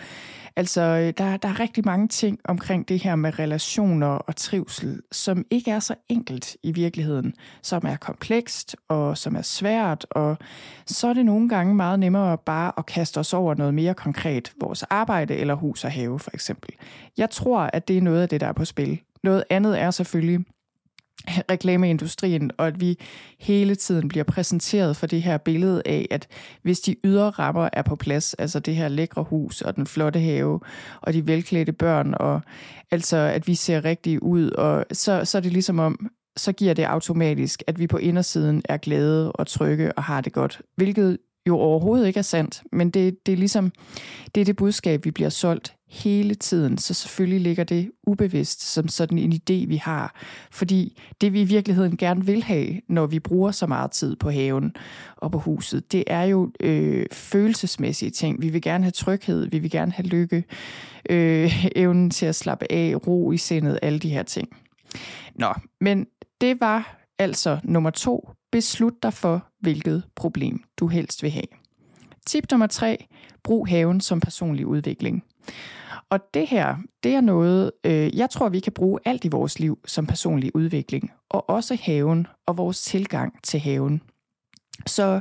Altså, 0.57 0.81
øh, 0.81 1.13
der, 1.19 1.37
der 1.37 1.49
er 1.49 1.61
rigtig 1.61 1.85
mange 1.85 2.09
ting 2.09 2.39
omkring 2.45 2.89
det 2.89 3.03
her 3.03 3.17
med 3.17 3.39
relationer 3.39 4.07
og 4.07 4.37
trivsel, 4.37 5.01
som 5.13 5.45
ikke 5.51 5.71
er 5.71 5.81
så 5.81 5.95
enkelt 6.09 6.57
i 6.63 6.73
virkeligheden, 6.73 7.35
som 7.63 7.83
er 7.87 7.97
komplekst 7.97 8.77
og 8.89 9.19
som 9.19 9.37
er 9.37 9.43
svært, 9.43 10.07
og 10.11 10.39
så 10.87 11.09
er 11.09 11.13
det 11.15 11.27
nogle 11.27 11.49
gange 11.49 11.75
meget 11.75 11.99
nemmere 11.99 12.39
bare 12.39 12.73
at 12.79 12.87
kaste 12.87 13.19
os 13.19 13.35
over 13.35 13.55
noget 13.55 13.75
mere 13.75 13.95
konkret, 13.95 14.53
vores 14.61 14.83
arbejde 14.83 15.35
eller 15.35 15.55
hus 15.55 15.85
og 15.85 15.93
have 15.93 16.19
for 16.19 16.31
eksempel. 16.35 16.71
Jeg 17.17 17.31
tror, 17.31 17.61
at 17.61 17.89
det 17.89 17.99
er 17.99 18.03
noget 18.03 18.23
af 18.23 18.29
det, 18.29 18.41
der 18.41 18.47
er 18.47 18.53
på 18.53 18.65
spil. 18.65 19.01
Noget 19.23 19.45
andet 19.51 19.81
er 19.81 19.91
selvfølgelig, 19.91 20.45
reklameindustrien, 21.29 22.51
og 22.59 22.67
at 22.67 22.81
vi 22.81 22.99
hele 23.39 23.75
tiden 23.75 24.09
bliver 24.09 24.25
præsenteret 24.25 24.97
for 24.97 25.07
det 25.07 25.23
her 25.23 25.39
billede 25.39 25.83
af, 25.85 26.07
at 26.11 26.29
hvis 26.63 26.81
de 26.81 26.97
ydre 27.05 27.31
rammer 27.31 27.69
er 27.73 27.83
på 27.83 27.97
plads, 27.97 28.35
altså 28.35 28.61
det 28.61 28.77
her 28.77 28.89
lækre 28.89 29.23
hus 29.23 29.63
og 29.63 29.77
den 29.77 29.87
flotte 29.87 30.21
have 30.21 30.61
og 31.01 31.13
de 31.13 31.27
velklædte 31.27 31.73
børn, 31.73 32.15
og 32.17 32.41
altså 32.91 33.17
at 33.17 33.47
vi 33.47 33.55
ser 33.55 33.85
rigtig 33.85 34.23
ud, 34.23 34.51
og 34.51 34.85
så, 34.93 35.25
så 35.25 35.39
er 35.39 35.43
det 35.43 35.53
ligesom 35.53 35.79
om, 35.79 36.11
så 36.37 36.53
giver 36.53 36.75
det 36.75 36.83
automatisk, 36.83 37.63
at 37.67 37.79
vi 37.79 37.87
på 37.87 37.97
indersiden 37.97 38.63
er 38.65 38.77
glade 38.77 39.33
og 39.33 39.47
trygge 39.47 39.93
og 39.93 40.03
har 40.03 40.21
det 40.21 40.33
godt, 40.33 40.63
hvilket 40.77 41.19
jo 41.49 41.59
overhovedet 41.59 42.07
ikke 42.07 42.19
er 42.19 42.23
sandt, 42.23 42.63
men 42.73 42.91
det, 42.91 43.27
det 43.27 43.33
er 43.33 43.37
ligesom, 43.37 43.73
det 44.35 44.41
er 44.41 44.45
det 44.45 44.57
budskab, 44.57 45.05
vi 45.05 45.11
bliver 45.11 45.29
solgt 45.29 45.75
hele 45.89 46.35
tiden, 46.35 46.79
så 46.79 46.95
selvfølgelig 46.95 47.41
ligger 47.41 47.65
det 47.65 47.91
ubevidst 48.07 48.63
som 48.63 48.89
sådan 48.89 49.19
en 49.19 49.33
idé, 49.33 49.69
vi 49.69 49.77
har. 49.77 50.15
Fordi 50.51 51.01
det 51.21 51.33
vi 51.33 51.41
i 51.41 51.45
virkeligheden 51.45 51.97
gerne 51.97 52.27
vil 52.27 52.43
have, 52.43 52.81
når 52.89 53.07
vi 53.07 53.19
bruger 53.19 53.51
så 53.51 53.67
meget 53.67 53.91
tid 53.91 54.17
på 54.17 54.31
haven 54.31 54.73
og 55.17 55.31
på 55.31 55.39
huset, 55.39 55.93
det 55.93 56.05
er 56.07 56.23
jo 56.23 56.51
øh, 56.61 57.07
følelsesmæssige 57.13 58.11
ting. 58.11 58.43
Vi 58.43 58.49
vil 58.49 58.63
gerne 58.63 58.85
have 58.85 58.91
tryghed, 58.91 59.47
vi 59.51 59.59
vil 59.59 59.71
gerne 59.71 59.93
have 59.93 60.07
lykke, 60.07 60.45
øh, 61.11 61.67
evnen 61.77 62.11
til 62.11 62.27
at 62.27 62.35
slappe 62.35 62.73
af, 62.73 62.95
ro 63.07 63.33
i 63.33 63.37
sindet, 63.37 63.79
alle 63.83 63.99
de 63.99 64.11
her 64.11 64.23
ting. 64.23 64.49
Nå, 65.35 65.55
men 65.81 66.07
det 66.41 66.61
var 66.61 67.07
altså 67.19 67.59
nummer 67.65 67.91
to. 67.91 68.31
Beslut 68.53 69.03
dig 69.03 69.13
for, 69.13 69.47
hvilket 69.61 70.03
problem 70.15 70.65
du 70.79 70.87
helst 70.87 71.23
vil 71.23 71.31
have. 71.31 71.47
Tip 72.27 72.51
nummer 72.51 72.67
tre. 72.67 73.07
Brug 73.43 73.69
haven 73.69 74.01
som 74.01 74.21
personlig 74.21 74.67
udvikling. 74.67 75.25
Og 76.11 76.21
det 76.35 76.47
her, 76.47 76.77
det 77.03 77.15
er 77.15 77.21
noget, 77.21 77.73
øh, 77.85 78.17
jeg 78.17 78.31
tror, 78.31 78.49
vi 78.49 78.61
kan 78.61 78.73
bruge 78.73 79.01
alt 79.05 79.25
i 79.25 79.29
vores 79.29 79.59
liv 79.59 79.79
som 79.87 80.07
personlig 80.07 80.57
udvikling, 80.57 81.13
og 81.31 81.51
også 81.51 81.79
haven 81.83 82.27
og 82.47 82.57
vores 82.57 82.83
tilgang 82.83 83.43
til 83.43 83.61
haven. 83.61 84.01
Så 84.87 85.21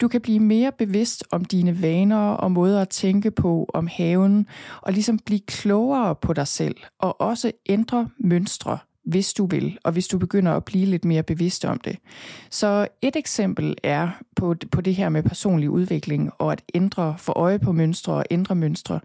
du 0.00 0.08
kan 0.08 0.20
blive 0.20 0.40
mere 0.40 0.72
bevidst 0.72 1.24
om 1.30 1.44
dine 1.44 1.82
vaner 1.82 2.30
og 2.30 2.52
måder 2.52 2.82
at 2.82 2.88
tænke 2.88 3.30
på 3.30 3.70
om 3.74 3.86
haven, 3.86 4.46
og 4.80 4.92
ligesom 4.92 5.18
blive 5.18 5.40
klogere 5.40 6.14
på 6.14 6.32
dig 6.32 6.46
selv, 6.46 6.76
og 6.98 7.20
også 7.20 7.52
ændre 7.68 8.08
mønstre, 8.18 8.78
hvis 9.04 9.32
du 9.32 9.46
vil, 9.46 9.78
og 9.84 9.92
hvis 9.92 10.08
du 10.08 10.18
begynder 10.18 10.52
at 10.52 10.64
blive 10.64 10.86
lidt 10.86 11.04
mere 11.04 11.22
bevidst 11.22 11.64
om 11.64 11.78
det. 11.78 11.98
Så 12.50 12.88
et 13.02 13.16
eksempel 13.16 13.76
er 13.82 14.08
på, 14.36 14.54
på 14.70 14.80
det 14.80 14.94
her 14.94 15.08
med 15.08 15.22
personlig 15.22 15.70
udvikling 15.70 16.30
og 16.38 16.52
at 16.52 16.62
ændre, 16.74 17.14
for 17.18 17.32
øje 17.38 17.58
på 17.58 17.72
mønstre 17.72 18.12
og 18.12 18.24
ændre 18.30 18.54
mønstre 18.54 19.00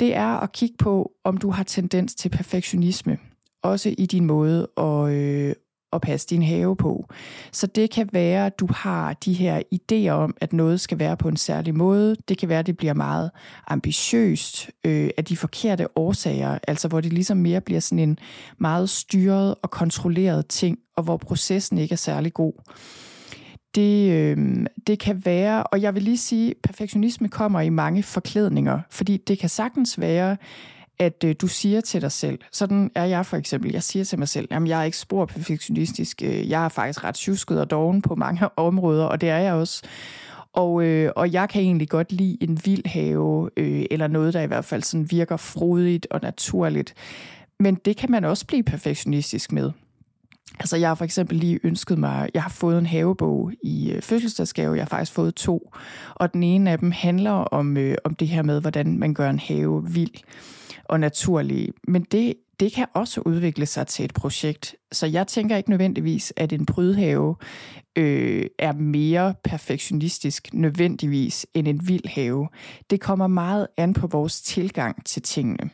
det 0.00 0.16
er 0.16 0.40
at 0.40 0.52
kigge 0.52 0.76
på, 0.78 1.12
om 1.24 1.36
du 1.36 1.50
har 1.50 1.62
tendens 1.62 2.14
til 2.14 2.28
perfektionisme, 2.28 3.18
også 3.62 3.94
i 3.98 4.06
din 4.06 4.24
måde 4.24 4.68
at, 4.76 5.10
øh, 5.10 5.54
at 5.92 6.00
passe 6.00 6.26
din 6.26 6.42
have 6.42 6.76
på. 6.76 7.06
Så 7.52 7.66
det 7.66 7.90
kan 7.90 8.08
være, 8.12 8.46
at 8.46 8.60
du 8.60 8.68
har 8.70 9.12
de 9.12 9.32
her 9.32 9.62
idéer 9.74 10.10
om, 10.10 10.34
at 10.40 10.52
noget 10.52 10.80
skal 10.80 10.98
være 10.98 11.16
på 11.16 11.28
en 11.28 11.36
særlig 11.36 11.74
måde. 11.74 12.16
Det 12.28 12.38
kan 12.38 12.48
være, 12.48 12.58
at 12.58 12.66
det 12.66 12.76
bliver 12.76 12.94
meget 12.94 13.30
ambitiøst 13.66 14.70
øh, 14.86 15.10
af 15.16 15.24
de 15.24 15.36
forkerte 15.36 15.98
årsager, 15.98 16.58
altså 16.68 16.88
hvor 16.88 17.00
det 17.00 17.12
ligesom 17.12 17.36
mere 17.36 17.60
bliver 17.60 17.80
sådan 17.80 18.08
en 18.08 18.18
meget 18.58 18.90
styret 18.90 19.54
og 19.62 19.70
kontrolleret 19.70 20.46
ting, 20.46 20.78
og 20.96 21.02
hvor 21.02 21.16
processen 21.16 21.78
ikke 21.78 21.92
er 21.92 21.96
særlig 21.96 22.34
god 22.34 22.52
det, 23.74 24.12
øh, 24.12 24.66
det 24.86 24.98
kan 24.98 25.22
være, 25.24 25.62
og 25.62 25.82
jeg 25.82 25.94
vil 25.94 26.02
lige 26.02 26.18
sige, 26.18 26.54
perfektionisme 26.62 27.28
kommer 27.28 27.60
i 27.60 27.68
mange 27.68 28.02
forklædninger, 28.02 28.80
fordi 28.90 29.16
det 29.16 29.38
kan 29.38 29.48
sagtens 29.48 30.00
være, 30.00 30.36
at 30.98 31.24
øh, 31.24 31.34
du 31.40 31.46
siger 31.46 31.80
til 31.80 32.02
dig 32.02 32.12
selv, 32.12 32.38
sådan 32.52 32.90
er 32.94 33.04
jeg 33.04 33.26
for 33.26 33.36
eksempel, 33.36 33.72
jeg 33.72 33.82
siger 33.82 34.04
til 34.04 34.18
mig 34.18 34.28
selv, 34.28 34.48
jamen 34.50 34.66
jeg 34.66 34.80
er 34.80 34.84
ikke 34.84 34.98
spor 34.98 35.26
perfektionistisk, 35.26 36.22
øh, 36.24 36.50
jeg 36.50 36.64
er 36.64 36.68
faktisk 36.68 37.04
ret 37.04 37.14
tjusket 37.14 37.60
og 37.60 37.70
doven 37.70 38.02
på 38.02 38.14
mange 38.14 38.48
områder, 38.56 39.04
og 39.04 39.20
det 39.20 39.28
er 39.28 39.38
jeg 39.38 39.52
også. 39.52 39.82
Og, 40.52 40.84
øh, 40.84 41.12
og 41.16 41.32
jeg 41.32 41.48
kan 41.48 41.62
egentlig 41.62 41.88
godt 41.88 42.12
lide 42.12 42.38
en 42.40 42.60
vild 42.64 42.86
have, 42.86 43.50
øh, 43.56 43.84
eller 43.90 44.06
noget, 44.06 44.34
der 44.34 44.40
i 44.40 44.46
hvert 44.46 44.64
fald 44.64 44.82
sådan 44.82 45.10
virker 45.10 45.36
frodigt 45.36 46.06
og 46.10 46.20
naturligt. 46.22 46.94
Men 47.60 47.74
det 47.74 47.96
kan 47.96 48.10
man 48.10 48.24
også 48.24 48.46
blive 48.46 48.62
perfektionistisk 48.62 49.52
med. 49.52 49.70
Altså, 50.58 50.76
jeg 50.76 50.88
har 50.88 50.94
for 50.94 51.04
eksempel 51.04 51.38
lige 51.38 51.60
ønsket 51.64 51.98
mig, 51.98 52.28
jeg 52.34 52.42
har 52.42 52.50
fået 52.50 52.78
en 52.78 52.86
havebog 52.86 53.52
i 53.62 53.92
øh, 53.92 54.02
fødselsdagsgave, 54.02 54.74
jeg 54.74 54.84
har 54.84 54.88
faktisk 54.88 55.12
fået 55.12 55.34
to, 55.34 55.74
og 56.14 56.32
den 56.32 56.42
ene 56.42 56.70
af 56.70 56.78
dem 56.78 56.90
handler 56.90 57.30
om, 57.30 57.76
øh, 57.76 57.96
om 58.04 58.14
det 58.14 58.28
her 58.28 58.42
med, 58.42 58.60
hvordan 58.60 58.98
man 58.98 59.14
gør 59.14 59.30
en 59.30 59.38
have 59.38 59.84
vild 59.90 60.14
og 60.84 61.00
naturlig. 61.00 61.68
Men 61.88 62.02
det, 62.02 62.34
det 62.60 62.72
kan 62.72 62.86
også 62.94 63.20
udvikle 63.20 63.66
sig 63.66 63.86
til 63.86 64.04
et 64.04 64.14
projekt. 64.14 64.74
Så 64.92 65.06
jeg 65.06 65.26
tænker 65.26 65.56
ikke 65.56 65.70
nødvendigvis, 65.70 66.32
at 66.36 66.52
en 66.52 66.66
prydhave 66.66 67.36
øh, 67.96 68.46
er 68.58 68.72
mere 68.72 69.34
perfektionistisk 69.44 70.48
nødvendigvis 70.52 71.46
end 71.54 71.68
en 71.68 71.88
vild 71.88 72.08
have. 72.08 72.48
Det 72.90 73.00
kommer 73.00 73.26
meget 73.26 73.66
an 73.76 73.94
på 73.94 74.06
vores 74.06 74.42
tilgang 74.42 75.06
til 75.06 75.22
tingene. 75.22 75.70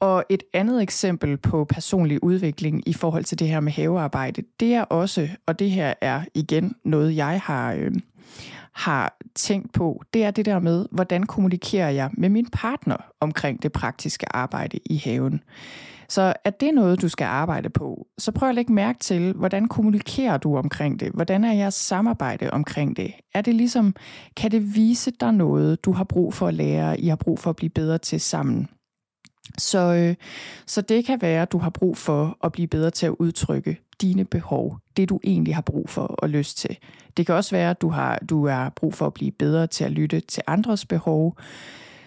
Og 0.00 0.24
et 0.28 0.42
andet 0.52 0.82
eksempel 0.82 1.36
på 1.36 1.64
personlig 1.64 2.24
udvikling 2.24 2.88
i 2.88 2.92
forhold 2.92 3.24
til 3.24 3.38
det 3.38 3.48
her 3.48 3.60
med 3.60 3.72
havearbejde, 3.72 4.42
det 4.60 4.74
er 4.74 4.82
også, 4.82 5.28
og 5.46 5.58
det 5.58 5.70
her 5.70 5.94
er 6.00 6.22
igen 6.34 6.74
noget, 6.84 7.16
jeg 7.16 7.40
har, 7.44 7.72
øh, 7.72 7.92
har 8.72 9.16
tænkt 9.34 9.72
på, 9.72 10.02
det 10.14 10.24
er 10.24 10.30
det 10.30 10.44
der 10.44 10.58
med, 10.58 10.86
hvordan 10.90 11.26
kommunikerer 11.26 11.90
jeg 11.90 12.10
med 12.12 12.28
min 12.28 12.46
partner 12.52 12.96
omkring 13.20 13.62
det 13.62 13.72
praktiske 13.72 14.36
arbejde 14.36 14.78
i 14.86 14.96
haven. 14.96 15.40
Så 16.08 16.34
er 16.44 16.50
det 16.50 16.74
noget, 16.74 17.02
du 17.02 17.08
skal 17.08 17.24
arbejde 17.24 17.70
på, 17.70 18.06
så 18.18 18.32
prøv 18.32 18.48
at 18.48 18.54
lægge 18.54 18.72
mærke 18.72 18.98
til, 18.98 19.32
hvordan 19.32 19.68
kommunikerer 19.68 20.36
du 20.36 20.56
omkring 20.56 21.00
det? 21.00 21.12
Hvordan 21.12 21.44
er 21.44 21.52
jeres 21.52 21.74
samarbejde 21.74 22.50
omkring 22.50 22.96
det? 22.96 23.12
Er 23.34 23.40
det 23.40 23.54
ligesom, 23.54 23.94
kan 24.36 24.50
det 24.50 24.74
vise 24.74 25.10
dig 25.10 25.32
noget, 25.32 25.84
du 25.84 25.92
har 25.92 26.04
brug 26.04 26.34
for 26.34 26.46
at 26.46 26.54
lære, 26.54 27.00
I 27.00 27.08
har 27.08 27.16
brug 27.16 27.38
for 27.38 27.50
at 27.50 27.56
blive 27.56 27.70
bedre 27.70 27.98
til 27.98 28.20
sammen? 28.20 28.68
Så, 29.58 29.78
øh, 29.78 30.14
så 30.66 30.80
det 30.80 31.04
kan 31.04 31.22
være, 31.22 31.42
at 31.42 31.52
du 31.52 31.58
har 31.58 31.70
brug 31.70 31.96
for 31.96 32.36
at 32.44 32.52
blive 32.52 32.68
bedre 32.68 32.90
til 32.90 33.06
at 33.06 33.14
udtrykke 33.18 33.78
dine 34.00 34.24
behov, 34.24 34.78
det 34.96 35.08
du 35.08 35.20
egentlig 35.24 35.54
har 35.54 35.62
brug 35.62 35.90
for 35.90 36.02
og 36.02 36.28
lyst 36.28 36.58
til. 36.58 36.76
Det 37.16 37.26
kan 37.26 37.34
også 37.34 37.50
være, 37.50 37.70
at 37.70 37.80
du 37.80 37.88
har 37.88 38.18
du 38.18 38.44
er 38.44 38.68
brug 38.68 38.94
for 38.94 39.06
at 39.06 39.14
blive 39.14 39.30
bedre 39.30 39.66
til 39.66 39.84
at 39.84 39.90
lytte 39.90 40.20
til 40.20 40.42
andres 40.46 40.86
behov. 40.86 41.38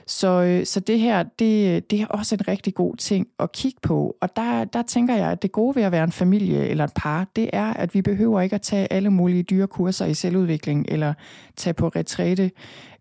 Så, 0.08 0.28
øh, 0.28 0.65
så 0.65 0.80
det 0.80 1.00
her, 1.00 1.23
det, 1.23 1.91
det 1.91 2.02
er 2.02 2.06
også 2.06 2.36
en 2.36 2.47
rigtig 2.47 2.73
god 2.73 2.95
ting 2.95 3.28
at 3.39 3.52
kigge 3.52 3.80
på. 3.82 4.17
Og 4.21 4.36
der, 4.36 4.65
der 4.65 4.82
tænker 4.82 5.15
jeg, 5.15 5.32
at 5.32 5.41
det 5.41 5.52
gode 5.52 5.76
ved 5.76 5.84
at 5.84 5.91
være 5.91 6.04
en 6.04 6.12
familie 6.12 6.67
eller 6.67 6.84
et 6.84 6.93
par, 6.95 7.28
det 7.36 7.50
er, 7.54 7.73
at 7.73 7.93
vi 7.93 8.02
behøver 8.02 8.41
ikke 8.41 8.56
at 8.56 8.62
tage 8.62 8.93
alle 8.93 9.10
mulige 9.10 9.43
dyre 9.43 9.67
kurser 9.67 10.06
i 10.06 10.13
selvudvikling, 10.13 10.86
eller 10.89 11.13
tage 11.56 11.73
på 11.73 11.88
retræte 11.88 12.52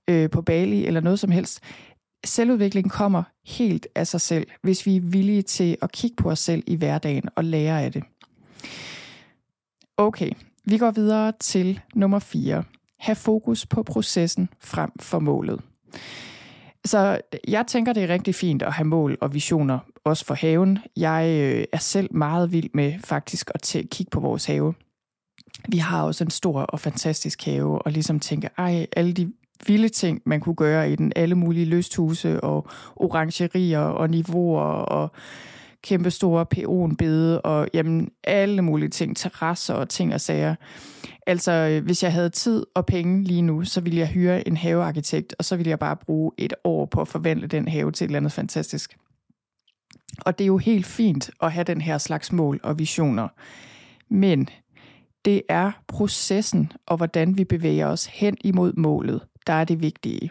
øh, 0.09 0.31
på 0.31 0.43
Bali, 0.43 0.87
eller 0.87 1.01
noget 1.01 1.19
som 1.19 1.31
helst 1.31 1.61
selvudvikling 2.27 2.91
kommer 2.91 3.23
helt 3.47 3.87
af 3.95 4.07
sig 4.07 4.21
selv, 4.21 4.47
hvis 4.63 4.87
vi 4.87 4.97
er 4.97 5.01
villige 5.01 5.43
til 5.43 5.77
at 5.83 5.93
kigge 5.93 6.17
på 6.17 6.31
os 6.31 6.39
selv 6.39 6.65
i 6.67 6.75
hverdagen 6.75 7.29
og 7.37 7.45
lære 7.45 7.83
af 7.83 7.93
det. 7.93 8.05
Okay, 9.97 10.31
vi 10.65 10.79
går 10.79 10.91
videre 10.91 11.33
til 11.41 11.81
nummer 11.95 12.19
4. 12.19 12.65
Ha' 12.99 13.13
fokus 13.13 13.67
på 13.67 13.83
processen 13.83 14.49
frem 14.61 14.91
for 15.01 15.19
målet. 15.19 15.61
Så 16.85 17.21
jeg 17.49 17.65
tænker, 17.67 17.93
det 17.93 18.03
er 18.03 18.09
rigtig 18.09 18.35
fint 18.35 18.63
at 18.63 18.73
have 18.73 18.87
mål 18.87 19.19
og 19.21 19.35
visioner, 19.35 19.79
også 20.05 20.25
for 20.25 20.35
haven. 20.35 20.79
Jeg 20.97 21.29
øh, 21.41 21.65
er 21.73 21.79
selv 21.79 22.15
meget 22.15 22.53
vild 22.53 22.71
med 22.75 22.95
faktisk 23.05 23.51
at 23.55 23.77
kigge 23.91 24.11
på 24.11 24.21
vores 24.21 24.45
have. 24.45 24.75
Vi 25.69 25.79
har 25.79 26.03
også 26.03 26.25
en 26.25 26.31
stor 26.31 26.61
og 26.61 26.81
fantastisk 26.81 27.45
have, 27.45 27.83
og 27.83 27.93
ligesom 27.93 28.21
tænke, 28.21 28.49
ej, 28.59 28.87
alle 28.97 29.13
de 29.13 29.33
vilde 29.67 29.89
ting, 29.89 30.23
man 30.27 30.41
kunne 30.41 30.55
gøre 30.55 30.93
i 30.93 30.97
den. 30.97 31.13
Alle 31.17 31.35
mulige 31.35 31.67
lysthuse 31.67 32.41
og 32.41 32.69
orangerier 32.97 33.81
og 33.81 34.11
niveauer 34.11 34.63
og 34.63 35.11
kæmpe 35.83 36.11
store 36.11 36.47
peonbede 36.47 37.41
og 37.41 37.69
jamen, 37.75 38.11
alle 38.25 38.63
mulige 38.63 38.89
ting, 38.89 39.17
terrasser 39.17 39.75
og 39.75 39.89
ting 39.89 40.15
og 40.15 40.21
sager. 40.21 40.55
Altså, 41.27 41.53
øh, 41.53 41.85
hvis 41.85 42.03
jeg 42.03 42.13
havde 42.13 42.31
tid 42.31 42.67
og 42.75 42.87
penge 42.87 43.23
lige 43.23 43.43
nu, 43.43 43.65
så 43.65 43.81
ville 43.81 43.99
jeg 43.99 44.09
hyre 44.09 44.49
en 44.49 44.57
havearkitekt, 44.57 45.35
og 45.39 45.45
så 45.45 45.57
ville 45.57 45.71
jeg 45.71 45.79
bare 45.79 45.97
bruge 45.97 46.33
et 46.39 46.55
år 46.65 46.87
på 46.87 47.01
at 47.01 47.09
forvandle 47.09 47.47
den 47.47 47.69
have 47.69 47.93
til 47.93 48.05
et 48.05 48.09
eller 48.09 48.19
andet 48.19 48.33
fantastisk. 48.33 48.97
Og 50.21 50.39
det 50.39 50.45
er 50.45 50.49
jo 50.49 50.59
helt 50.59 50.87
fint 50.87 51.31
at 51.43 51.53
have 51.53 51.65
den 51.65 51.81
her 51.81 51.99
slags 51.99 52.33
mål 52.33 52.61
og 52.63 52.79
visioner. 52.79 53.29
Men 54.11 54.49
det 55.25 55.43
er 55.49 55.73
processen 55.89 56.73
og 56.87 56.97
hvordan 56.97 57.39
vi 57.39 57.45
bevæger 57.45 57.87
os 57.87 58.07
hen 58.07 58.37
imod 58.41 58.73
målet, 58.77 59.21
der 59.47 59.53
er 59.53 59.65
det 59.65 59.83
vigtige. 59.83 60.31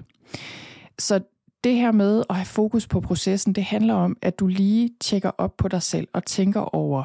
Så 1.00 1.22
det 1.64 1.76
her 1.76 1.92
med 1.92 2.24
at 2.30 2.36
have 2.36 2.46
fokus 2.46 2.88
på 2.88 3.02
processen, 3.02 3.54
det 3.54 3.64
handler 3.64 3.94
om, 3.94 4.18
at 4.22 4.40
du 4.40 4.48
lige 4.48 4.90
tjekker 5.02 5.32
op 5.38 5.58
på 5.58 5.68
dig 5.68 5.82
selv 5.82 6.08
og 6.14 6.26
tænker 6.26 6.62
over, 6.76 7.04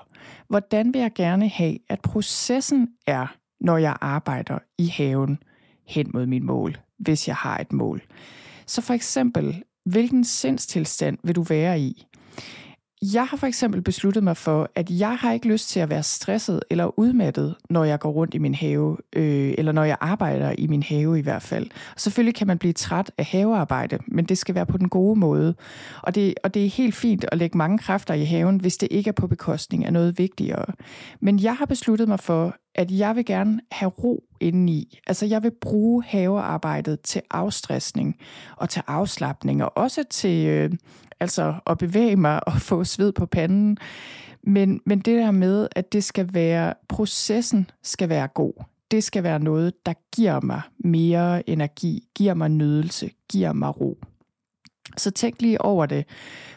hvordan 0.48 0.94
vil 0.94 1.00
jeg 1.00 1.12
gerne 1.14 1.48
have, 1.48 1.78
at 1.88 2.00
processen 2.00 2.88
er, 3.06 3.36
når 3.60 3.78
jeg 3.78 3.96
arbejder 4.00 4.58
i 4.78 4.86
haven 4.86 5.38
hen 5.86 6.10
mod 6.14 6.26
mit 6.26 6.42
mål, 6.42 6.76
hvis 6.98 7.28
jeg 7.28 7.36
har 7.36 7.58
et 7.58 7.72
mål. 7.72 8.02
Så 8.66 8.82
for 8.82 8.94
eksempel, 8.94 9.62
hvilken 9.84 10.24
sindstilstand 10.24 11.18
vil 11.22 11.36
du 11.36 11.42
være 11.42 11.80
i? 11.80 12.06
Jeg 13.02 13.26
har 13.26 13.36
for 13.36 13.46
eksempel 13.46 13.82
besluttet 13.82 14.24
mig 14.24 14.36
for, 14.36 14.70
at 14.74 14.90
jeg 14.90 15.16
har 15.16 15.32
ikke 15.32 15.48
lyst 15.48 15.68
til 15.68 15.80
at 15.80 15.90
være 15.90 16.02
stresset 16.02 16.60
eller 16.70 16.98
udmattet, 16.98 17.54
når 17.70 17.84
jeg 17.84 18.00
går 18.00 18.10
rundt 18.10 18.34
i 18.34 18.38
min 18.38 18.54
have, 18.54 18.96
øh, 19.16 19.54
eller 19.58 19.72
når 19.72 19.84
jeg 19.84 19.96
arbejder 20.00 20.54
i 20.58 20.66
min 20.66 20.82
have 20.82 21.18
i 21.18 21.22
hvert 21.22 21.42
fald. 21.42 21.70
Og 21.94 22.00
selvfølgelig 22.00 22.34
kan 22.34 22.46
man 22.46 22.58
blive 22.58 22.72
træt 22.72 23.10
af 23.18 23.24
havearbejde, 23.24 23.98
men 24.06 24.24
det 24.24 24.38
skal 24.38 24.54
være 24.54 24.66
på 24.66 24.78
den 24.78 24.88
gode 24.88 25.18
måde. 25.20 25.54
Og 26.02 26.14
det, 26.14 26.34
og 26.44 26.54
det 26.54 26.64
er 26.64 26.70
helt 26.70 26.94
fint 26.94 27.24
at 27.32 27.38
lægge 27.38 27.58
mange 27.58 27.78
kræfter 27.78 28.14
i 28.14 28.24
haven, 28.24 28.56
hvis 28.56 28.76
det 28.76 28.88
ikke 28.90 29.08
er 29.08 29.12
på 29.12 29.26
bekostning 29.26 29.84
af 29.84 29.92
noget 29.92 30.18
vigtigere. 30.18 30.66
Men 31.20 31.42
jeg 31.42 31.56
har 31.56 31.66
besluttet 31.66 32.08
mig 32.08 32.20
for, 32.20 32.56
at 32.74 32.90
jeg 32.90 33.16
vil 33.16 33.24
gerne 33.24 33.60
have 33.72 33.90
ro 33.90 34.24
indeni. 34.40 34.98
Altså 35.06 35.26
jeg 35.26 35.42
vil 35.42 35.52
bruge 35.60 36.04
havearbejdet 36.04 37.00
til 37.00 37.22
afstressning 37.30 38.16
og 38.56 38.68
til 38.68 38.82
afslappning, 38.86 39.64
og 39.64 39.76
også 39.76 40.04
til 40.10 40.46
øh, 40.46 40.70
altså 41.20 41.54
at 41.66 41.78
bevæge 41.78 42.16
mig 42.16 42.48
og 42.48 42.60
få 42.60 42.84
sved 42.84 43.12
på 43.12 43.26
panden. 43.26 43.76
Men, 44.42 44.80
men 44.86 44.98
det 44.98 45.18
der 45.18 45.30
med, 45.30 45.68
at 45.72 45.92
det 45.92 46.04
skal 46.04 46.34
være, 46.34 46.74
processen 46.88 47.70
skal 47.82 48.08
være 48.08 48.28
god. 48.28 48.64
Det 48.90 49.04
skal 49.04 49.22
være 49.22 49.38
noget, 49.38 49.86
der 49.86 49.92
giver 50.16 50.40
mig 50.40 50.62
mere 50.78 51.50
energi, 51.50 52.08
giver 52.14 52.34
mig 52.34 52.48
nydelse, 52.50 53.10
giver 53.28 53.52
mig 53.52 53.80
ro. 53.80 53.98
Så 54.96 55.10
tænk 55.10 55.42
lige 55.42 55.62
over 55.62 55.86
det. 55.86 56.04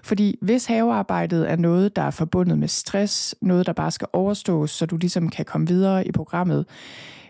Fordi 0.04 0.38
hvis 0.41 0.65
havearbejdet 0.65 1.52
er 1.52 1.56
noget, 1.56 1.96
der 1.96 2.02
er 2.02 2.12
forbundet 2.12 2.60
med 2.60 2.67
stress, 2.67 3.36
noget, 3.41 3.65
der 3.65 3.74
bare 3.74 3.91
skal 3.91 4.08
overstås, 4.13 4.72
så 4.72 4.86
du 4.86 4.98
ligesom 4.98 5.30
kan 5.30 5.46
komme 5.46 5.67
videre 5.67 6.08
i 6.08 6.12
programmet, 6.12 6.65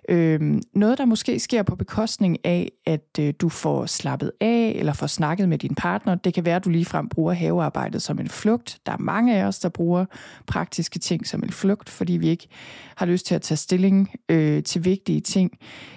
øh, 0.09 0.61
noget, 0.73 0.97
der 0.97 1.05
måske 1.05 1.39
sker 1.39 1.63
på 1.63 1.75
bekostning 1.75 2.45
af, 2.45 2.71
at 2.85 3.19
øh, 3.19 3.33
du 3.41 3.49
får 3.49 3.85
slappet 3.85 4.31
af 4.41 4.73
eller 4.75 4.93
får 4.93 5.07
snakket 5.07 5.49
med 5.49 5.57
din 5.57 5.75
partner. 5.75 6.15
Det 6.15 6.33
kan 6.33 6.45
være, 6.45 6.55
at 6.55 6.65
du 6.65 6.69
ligefrem 6.69 7.09
bruger 7.09 7.33
havearbejdet 7.33 8.01
som 8.01 8.19
en 8.19 8.29
flugt. 8.29 8.79
Der 8.85 8.91
er 8.91 8.97
mange 8.97 9.37
af 9.37 9.45
os, 9.45 9.59
der 9.59 9.69
bruger 9.69 10.05
praktiske 10.47 10.99
ting 10.99 11.27
som 11.27 11.43
en 11.43 11.51
flugt, 11.51 11.89
fordi 11.89 12.13
vi 12.13 12.27
ikke 12.27 12.47
har 12.95 13.05
lyst 13.05 13.25
til 13.25 13.35
at 13.35 13.41
tage 13.41 13.57
stilling 13.57 14.09
øh, 14.29 14.63
til 14.63 14.85
vigtige 14.85 15.21
ting. 15.21 15.51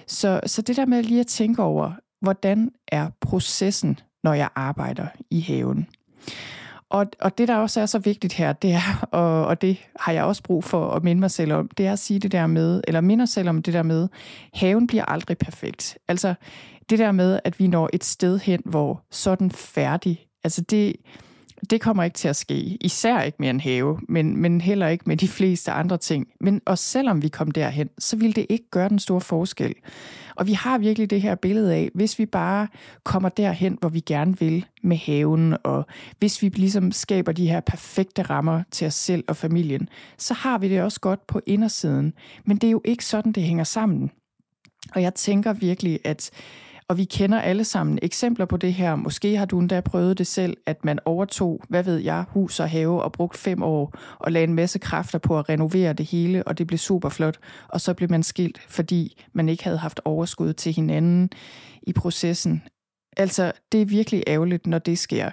Så, 0.06 0.40
så 0.46 0.62
det 0.62 0.76
der 0.76 0.86
med 0.86 1.02
lige 1.02 1.20
at 1.20 1.26
tænke 1.26 1.62
over, 1.62 1.92
hvordan 2.20 2.70
er 2.88 3.10
processen 3.20 3.98
når 4.26 4.34
jeg 4.34 4.48
arbejder 4.54 5.06
i 5.30 5.40
haven. 5.40 5.86
Og, 6.90 7.06
og 7.20 7.38
det, 7.38 7.48
der 7.48 7.56
også 7.56 7.80
er 7.80 7.86
så 7.86 7.98
vigtigt 7.98 8.32
her, 8.32 8.52
det 8.52 8.72
er, 8.72 9.06
og, 9.20 9.46
og 9.46 9.62
det 9.62 9.76
har 10.00 10.12
jeg 10.12 10.24
også 10.24 10.42
brug 10.42 10.64
for 10.64 10.90
at 10.90 11.04
minde 11.04 11.20
mig 11.20 11.30
selv 11.30 11.52
om, 11.52 11.68
det 11.68 11.86
er 11.86 11.92
at 11.92 11.98
sige 11.98 12.20
det 12.20 12.32
der 12.32 12.46
med, 12.46 12.80
eller 12.88 13.00
minde 13.00 13.22
mig 13.22 13.28
selv 13.28 13.48
om 13.48 13.62
det 13.62 13.74
der 13.74 13.82
med, 13.82 14.08
haven 14.54 14.86
bliver 14.86 15.04
aldrig 15.04 15.38
perfekt. 15.38 15.98
Altså 16.08 16.34
det 16.90 16.98
der 16.98 17.12
med, 17.12 17.40
at 17.44 17.58
vi 17.58 17.66
når 17.66 17.90
et 17.92 18.04
sted 18.04 18.38
hen, 18.38 18.62
hvor 18.64 19.02
sådan 19.10 19.50
færdig, 19.50 20.26
altså 20.44 20.60
det, 20.60 20.96
det 21.70 21.80
kommer 21.80 22.04
ikke 22.04 22.14
til 22.14 22.28
at 22.28 22.36
ske. 22.36 22.78
Især 22.80 23.22
ikke 23.22 23.36
med 23.40 23.50
en 23.50 23.60
have, 23.60 24.00
men, 24.08 24.36
men 24.36 24.60
heller 24.60 24.88
ikke 24.88 25.04
med 25.06 25.16
de 25.16 25.28
fleste 25.28 25.72
andre 25.72 25.98
ting. 25.98 26.26
Men 26.40 26.60
også 26.66 26.84
selvom 26.84 27.22
vi 27.22 27.28
kom 27.28 27.50
derhen, 27.50 27.88
så 27.98 28.16
vil 28.16 28.36
det 28.36 28.46
ikke 28.48 28.70
gøre 28.70 28.88
den 28.88 28.98
store 28.98 29.20
forskel. 29.20 29.74
Og 30.36 30.46
vi 30.46 30.52
har 30.52 30.78
virkelig 30.78 31.10
det 31.10 31.22
her 31.22 31.34
billede 31.34 31.74
af, 31.74 31.90
hvis 31.94 32.18
vi 32.18 32.26
bare 32.26 32.68
kommer 33.04 33.28
derhen, 33.28 33.78
hvor 33.80 33.88
vi 33.88 34.00
gerne 34.00 34.38
vil 34.38 34.66
med 34.82 34.96
haven, 34.96 35.56
og 35.64 35.86
hvis 36.18 36.42
vi 36.42 36.48
ligesom 36.48 36.92
skaber 36.92 37.32
de 37.32 37.48
her 37.48 37.60
perfekte 37.60 38.22
rammer 38.22 38.62
til 38.70 38.86
os 38.86 38.94
selv 38.94 39.24
og 39.28 39.36
familien, 39.36 39.88
så 40.18 40.34
har 40.34 40.58
vi 40.58 40.68
det 40.68 40.82
også 40.82 41.00
godt 41.00 41.26
på 41.26 41.40
indersiden. 41.46 42.12
Men 42.44 42.56
det 42.56 42.66
er 42.66 42.70
jo 42.70 42.82
ikke 42.84 43.04
sådan, 43.04 43.32
det 43.32 43.42
hænger 43.42 43.64
sammen. 43.64 44.10
Og 44.94 45.02
jeg 45.02 45.14
tænker 45.14 45.52
virkelig, 45.52 46.00
at 46.04 46.30
og 46.88 46.98
vi 46.98 47.04
kender 47.04 47.40
alle 47.40 47.64
sammen 47.64 47.98
eksempler 48.02 48.44
på 48.44 48.56
det 48.56 48.74
her. 48.74 48.96
Måske 48.96 49.36
har 49.36 49.44
du 49.44 49.58
endda 49.58 49.80
prøvet 49.80 50.18
det 50.18 50.26
selv, 50.26 50.56
at 50.66 50.84
man 50.84 50.98
overtog, 51.04 51.60
hvad 51.68 51.82
ved 51.82 51.98
jeg, 51.98 52.24
hus 52.28 52.60
og 52.60 52.70
have 52.70 53.02
og 53.02 53.12
brugt 53.12 53.36
fem 53.36 53.62
år 53.62 53.94
og 54.18 54.32
lagde 54.32 54.44
en 54.44 54.54
masse 54.54 54.78
kræfter 54.78 55.18
på 55.18 55.38
at 55.38 55.48
renovere 55.48 55.92
det 55.92 56.06
hele, 56.06 56.48
og 56.48 56.58
det 56.58 56.66
blev 56.66 56.78
super 56.78 57.08
flot. 57.08 57.38
Og 57.68 57.80
så 57.80 57.94
blev 57.94 58.10
man 58.10 58.22
skilt, 58.22 58.58
fordi 58.68 59.22
man 59.32 59.48
ikke 59.48 59.64
havde 59.64 59.78
haft 59.78 60.00
overskud 60.04 60.52
til 60.52 60.72
hinanden 60.72 61.30
i 61.82 61.92
processen. 61.92 62.62
Altså, 63.16 63.52
det 63.72 63.82
er 63.82 63.86
virkelig 63.86 64.22
ærgerligt, 64.26 64.66
når 64.66 64.78
det 64.78 64.98
sker. 64.98 65.30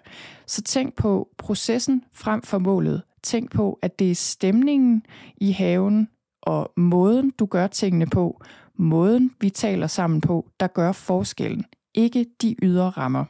Så 0.47 0.61
tænk 0.61 0.95
på 0.95 1.29
processen 1.37 2.03
frem 2.13 2.41
for 2.41 2.59
målet. 2.59 3.01
Tænk 3.23 3.51
på, 3.51 3.79
at 3.81 3.99
det 3.99 4.11
er 4.11 4.15
stemningen 4.15 5.03
i 5.37 5.51
haven 5.51 6.07
og 6.41 6.71
måden, 6.77 7.31
du 7.39 7.45
gør 7.45 7.67
tingene 7.67 8.07
på, 8.07 8.41
måden, 8.77 9.31
vi 9.41 9.49
taler 9.49 9.87
sammen 9.87 10.21
på, 10.21 10.49
der 10.59 10.67
gør 10.67 10.91
forskellen, 10.91 11.65
ikke 11.93 12.25
de 12.41 12.55
ydre 12.61 12.89
rammer. 12.89 13.25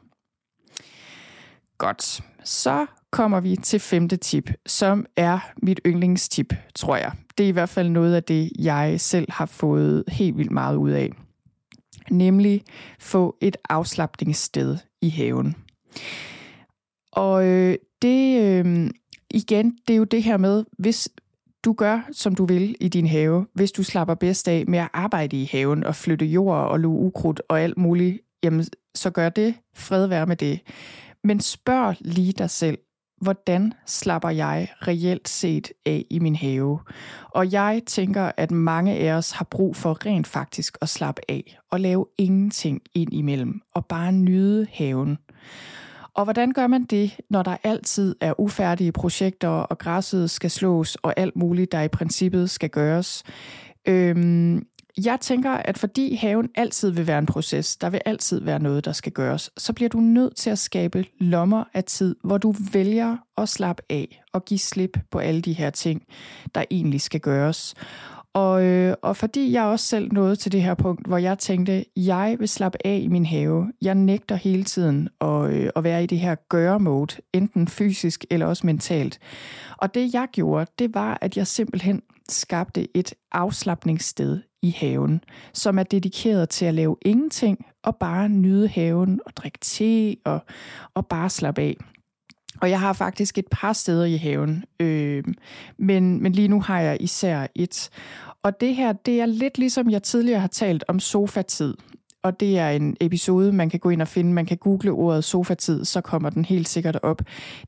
Godt, 1.77 2.23
så 2.43 2.85
kommer 3.11 3.39
vi 3.39 3.55
til 3.55 3.79
femte 3.79 4.17
tip, 4.17 4.51
som 4.65 5.05
er 5.15 5.39
mit 5.61 5.81
yndlingstip, 5.85 6.53
tror 6.75 6.95
jeg. 6.95 7.11
Det 7.37 7.43
er 7.43 7.47
i 7.47 7.51
hvert 7.51 7.69
fald 7.69 7.89
noget 7.89 8.15
af 8.15 8.23
det, 8.23 8.51
jeg 8.59 9.01
selv 9.01 9.31
har 9.31 9.45
fået 9.45 10.03
helt 10.07 10.37
vildt 10.37 10.51
meget 10.51 10.75
ud 10.75 10.89
af. 10.89 11.11
Nemlig 12.11 12.63
få 12.99 13.37
et 13.41 13.57
afslappningssted 13.69 14.77
i 15.01 15.09
haven. 15.09 15.55
Og 17.11 17.45
øh, 17.45 17.75
det, 18.01 18.41
øh, 18.41 18.89
igen, 19.29 19.77
det 19.87 19.93
er 19.93 19.97
jo 19.97 20.03
det 20.03 20.23
her 20.23 20.37
med, 20.37 20.65
hvis, 20.77 21.09
du 21.65 21.73
gør, 21.73 22.01
som 22.11 22.35
du 22.35 22.45
vil 22.45 22.75
i 22.79 22.87
din 22.87 23.07
have, 23.07 23.47
hvis 23.53 23.71
du 23.71 23.83
slapper 23.83 24.15
bedst 24.15 24.47
af 24.47 24.63
med 24.67 24.79
at 24.79 24.89
arbejde 24.93 25.41
i 25.41 25.49
haven 25.51 25.83
og 25.83 25.95
flytte 25.95 26.25
jord 26.25 26.57
og 26.57 26.79
luge 26.79 26.99
ukrudt 26.99 27.41
og 27.49 27.61
alt 27.61 27.77
muligt, 27.77 28.19
jamen 28.43 28.65
så 28.95 29.09
gør 29.09 29.29
det. 29.29 29.55
Fred 29.75 30.07
være 30.07 30.25
med 30.25 30.35
det. 30.35 30.59
Men 31.23 31.39
spørg 31.39 31.95
lige 31.99 32.33
dig 32.33 32.49
selv, 32.49 32.77
hvordan 33.21 33.73
slapper 33.85 34.29
jeg 34.29 34.67
reelt 34.87 35.29
set 35.29 35.71
af 35.85 36.05
i 36.09 36.19
min 36.19 36.35
have? 36.35 36.79
Og 37.29 37.51
jeg 37.51 37.81
tænker, 37.87 38.31
at 38.37 38.51
mange 38.51 38.93
af 38.93 39.13
os 39.13 39.31
har 39.31 39.47
brug 39.51 39.75
for 39.75 40.05
rent 40.05 40.27
faktisk 40.27 40.77
at 40.81 40.89
slappe 40.89 41.21
af 41.29 41.57
og 41.71 41.79
lave 41.79 42.05
ingenting 42.17 42.81
ind 42.95 43.13
imellem 43.13 43.61
og 43.75 43.85
bare 43.85 44.11
nyde 44.11 44.67
haven. 44.71 45.17
Og 46.15 46.23
hvordan 46.23 46.51
gør 46.51 46.67
man 46.67 46.83
det, 46.83 47.19
når 47.29 47.43
der 47.43 47.57
altid 47.63 48.15
er 48.21 48.39
ufærdige 48.39 48.91
projekter, 48.91 49.47
og 49.47 49.77
græsset 49.77 50.31
skal 50.31 50.51
slås, 50.51 50.95
og 50.95 51.13
alt 51.17 51.35
muligt, 51.35 51.71
der 51.71 51.81
i 51.81 51.87
princippet 51.87 52.49
skal 52.49 52.69
gøres? 52.69 53.23
Øhm, 53.87 54.65
jeg 55.05 55.19
tænker, 55.21 55.51
at 55.51 55.77
fordi 55.77 56.15
haven 56.15 56.49
altid 56.55 56.91
vil 56.91 57.07
være 57.07 57.19
en 57.19 57.25
proces, 57.25 57.77
der 57.77 57.89
vil 57.89 58.01
altid 58.05 58.41
være 58.41 58.59
noget, 58.59 58.85
der 58.85 58.91
skal 58.91 59.11
gøres, 59.11 59.51
så 59.57 59.73
bliver 59.73 59.89
du 59.89 59.99
nødt 59.99 60.35
til 60.35 60.49
at 60.49 60.59
skabe 60.59 61.05
lommer 61.19 61.63
af 61.73 61.83
tid, 61.83 62.15
hvor 62.23 62.37
du 62.37 62.55
vælger 62.73 63.17
at 63.37 63.49
slappe 63.49 63.83
af 63.89 64.21
og 64.33 64.45
give 64.45 64.59
slip 64.59 64.97
på 65.11 65.19
alle 65.19 65.41
de 65.41 65.53
her 65.53 65.69
ting, 65.69 66.01
der 66.55 66.63
egentlig 66.71 67.01
skal 67.01 67.19
gøres. 67.19 67.75
Og, 68.33 68.63
øh, 68.63 68.95
og 69.01 69.17
fordi 69.17 69.51
jeg 69.51 69.63
også 69.63 69.85
selv 69.85 70.13
nåede 70.13 70.35
til 70.35 70.51
det 70.51 70.63
her 70.63 70.73
punkt, 70.73 71.07
hvor 71.07 71.17
jeg 71.17 71.39
tænkte, 71.39 71.85
jeg 71.95 72.35
vil 72.39 72.49
slappe 72.49 72.77
af 72.85 72.99
i 73.03 73.07
min 73.07 73.25
have. 73.25 73.71
Jeg 73.81 73.95
nægter 73.95 74.35
hele 74.35 74.63
tiden 74.63 75.09
at, 75.21 75.49
øh, 75.49 75.69
at 75.75 75.83
være 75.83 76.03
i 76.03 76.07
det 76.07 76.19
her 76.19 76.35
gøre-mode, 76.49 77.15
enten 77.33 77.67
fysisk 77.67 78.25
eller 78.29 78.45
også 78.45 78.65
mentalt. 78.65 79.19
Og 79.77 79.93
det 79.93 80.13
jeg 80.13 80.27
gjorde, 80.31 80.71
det 80.79 80.93
var, 80.93 81.17
at 81.21 81.37
jeg 81.37 81.47
simpelthen 81.47 82.01
skabte 82.29 82.97
et 82.97 83.13
afslappningssted 83.31 84.41
i 84.61 84.71
haven, 84.71 85.21
som 85.53 85.79
er 85.79 85.83
dedikeret 85.83 86.49
til 86.49 86.65
at 86.65 86.73
lave 86.73 86.95
ingenting 87.01 87.65
og 87.83 87.95
bare 87.95 88.29
nyde 88.29 88.67
haven 88.67 89.19
og 89.25 89.37
drikke 89.37 89.59
te 89.61 90.15
og, 90.25 90.39
og 90.93 91.07
bare 91.07 91.29
slappe 91.29 91.61
af. 91.61 91.77
Og 92.61 92.69
jeg 92.69 92.79
har 92.79 92.93
faktisk 92.93 93.37
et 93.37 93.47
par 93.51 93.73
steder 93.73 94.05
i 94.05 94.15
haven, 94.17 94.63
øh, 94.79 95.23
men, 95.77 96.23
men 96.23 96.31
lige 96.31 96.47
nu 96.47 96.61
har 96.61 96.79
jeg 96.79 96.97
især 96.99 97.47
et. 97.55 97.89
Og 98.43 98.61
det 98.61 98.75
her, 98.75 98.93
det 98.93 99.21
er 99.21 99.25
lidt 99.25 99.57
ligesom 99.57 99.89
jeg 99.89 100.03
tidligere 100.03 100.39
har 100.39 100.47
talt 100.47 100.83
om 100.87 100.99
sofatid. 100.99 101.73
og 102.23 102.39
det 102.39 102.59
er 102.59 102.69
en 102.69 102.97
episode, 103.01 103.51
man 103.51 103.69
kan 103.69 103.79
gå 103.79 103.89
ind 103.89 104.01
og 104.01 104.07
finde. 104.07 104.33
Man 104.33 104.45
kan 104.45 104.57
google 104.57 104.91
ordet 104.91 105.23
sofatid, 105.23 105.85
så 105.85 106.01
kommer 106.01 106.29
den 106.29 106.45
helt 106.45 106.69
sikkert 106.69 106.99
op. 107.03 107.21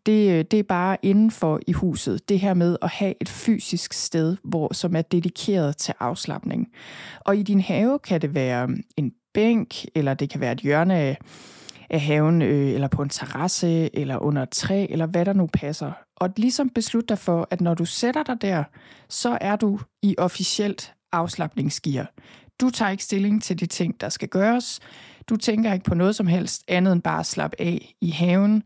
Det, 0.06 0.32
øh, 0.32 0.45
det 0.52 0.60
er 0.60 0.63
bare 0.63 0.98
indenfor 1.02 1.60
i 1.67 1.71
huset. 1.71 2.30
Det 2.30 2.39
her 2.39 2.54
med 2.54 2.78
at 2.82 2.89
have 2.89 3.13
et 3.21 3.30
fysisk 3.30 3.93
sted, 3.93 4.38
hvor, 4.43 4.74
som 4.74 4.95
er 4.95 5.02
dedikeret 5.02 5.78
til 5.78 5.93
afslappning. 6.00 6.67
Og 7.19 7.38
i 7.38 7.43
din 7.43 7.62
have 7.62 8.00
kan 8.00 8.21
det 8.21 8.36
være 8.36 8.69
en 8.98 9.12
bænk, 9.34 9.76
eller 9.95 10.13
det 10.13 10.30
kan 10.30 10.41
være 10.41 10.52
et 10.52 10.60
hjørne 10.60 10.95
af, 10.95 11.17
af 11.89 12.02
haven, 12.02 12.41
øh, 12.41 12.69
eller 12.69 12.88
på 12.88 13.02
en 13.02 13.10
terrasse, 13.10 13.95
eller 13.95 14.17
under 14.17 14.43
et 14.43 14.50
træ, 14.50 14.88
eller 14.89 15.06
hvad 15.06 15.26
der 15.26 15.34
nu 15.34 15.50
passer. 15.54 15.91
Og 16.15 16.34
ligesom 16.38 16.69
beslut 16.69 17.10
dig 17.10 17.17
for, 17.17 17.48
at 17.52 17.62
når 17.62 17.74
du 17.74 17.86
sætter 17.86 18.24
dig 18.24 18.41
der, 18.41 18.63
så 19.10 19.38
er 19.41 19.56
du 19.56 19.80
i 20.04 20.15
officielt 20.17 20.93
afslappningsgear. 21.12 22.12
Du 22.62 22.69
tager 22.69 22.91
ikke 22.91 23.04
stilling 23.04 23.43
til 23.43 23.60
de 23.60 23.65
ting, 23.65 24.02
der 24.02 24.10
skal 24.10 24.28
gøres. 24.28 24.80
Du 25.30 25.36
tænker 25.36 25.74
ikke 25.74 25.86
på 25.86 25.95
noget 25.95 26.15
som 26.15 26.28
helst 26.28 26.63
andet 26.67 26.93
end 26.93 27.02
bare 27.02 27.19
at 27.19 27.26
slappe 27.26 27.62
af 27.62 27.93
i 28.02 28.10
haven. 28.10 28.63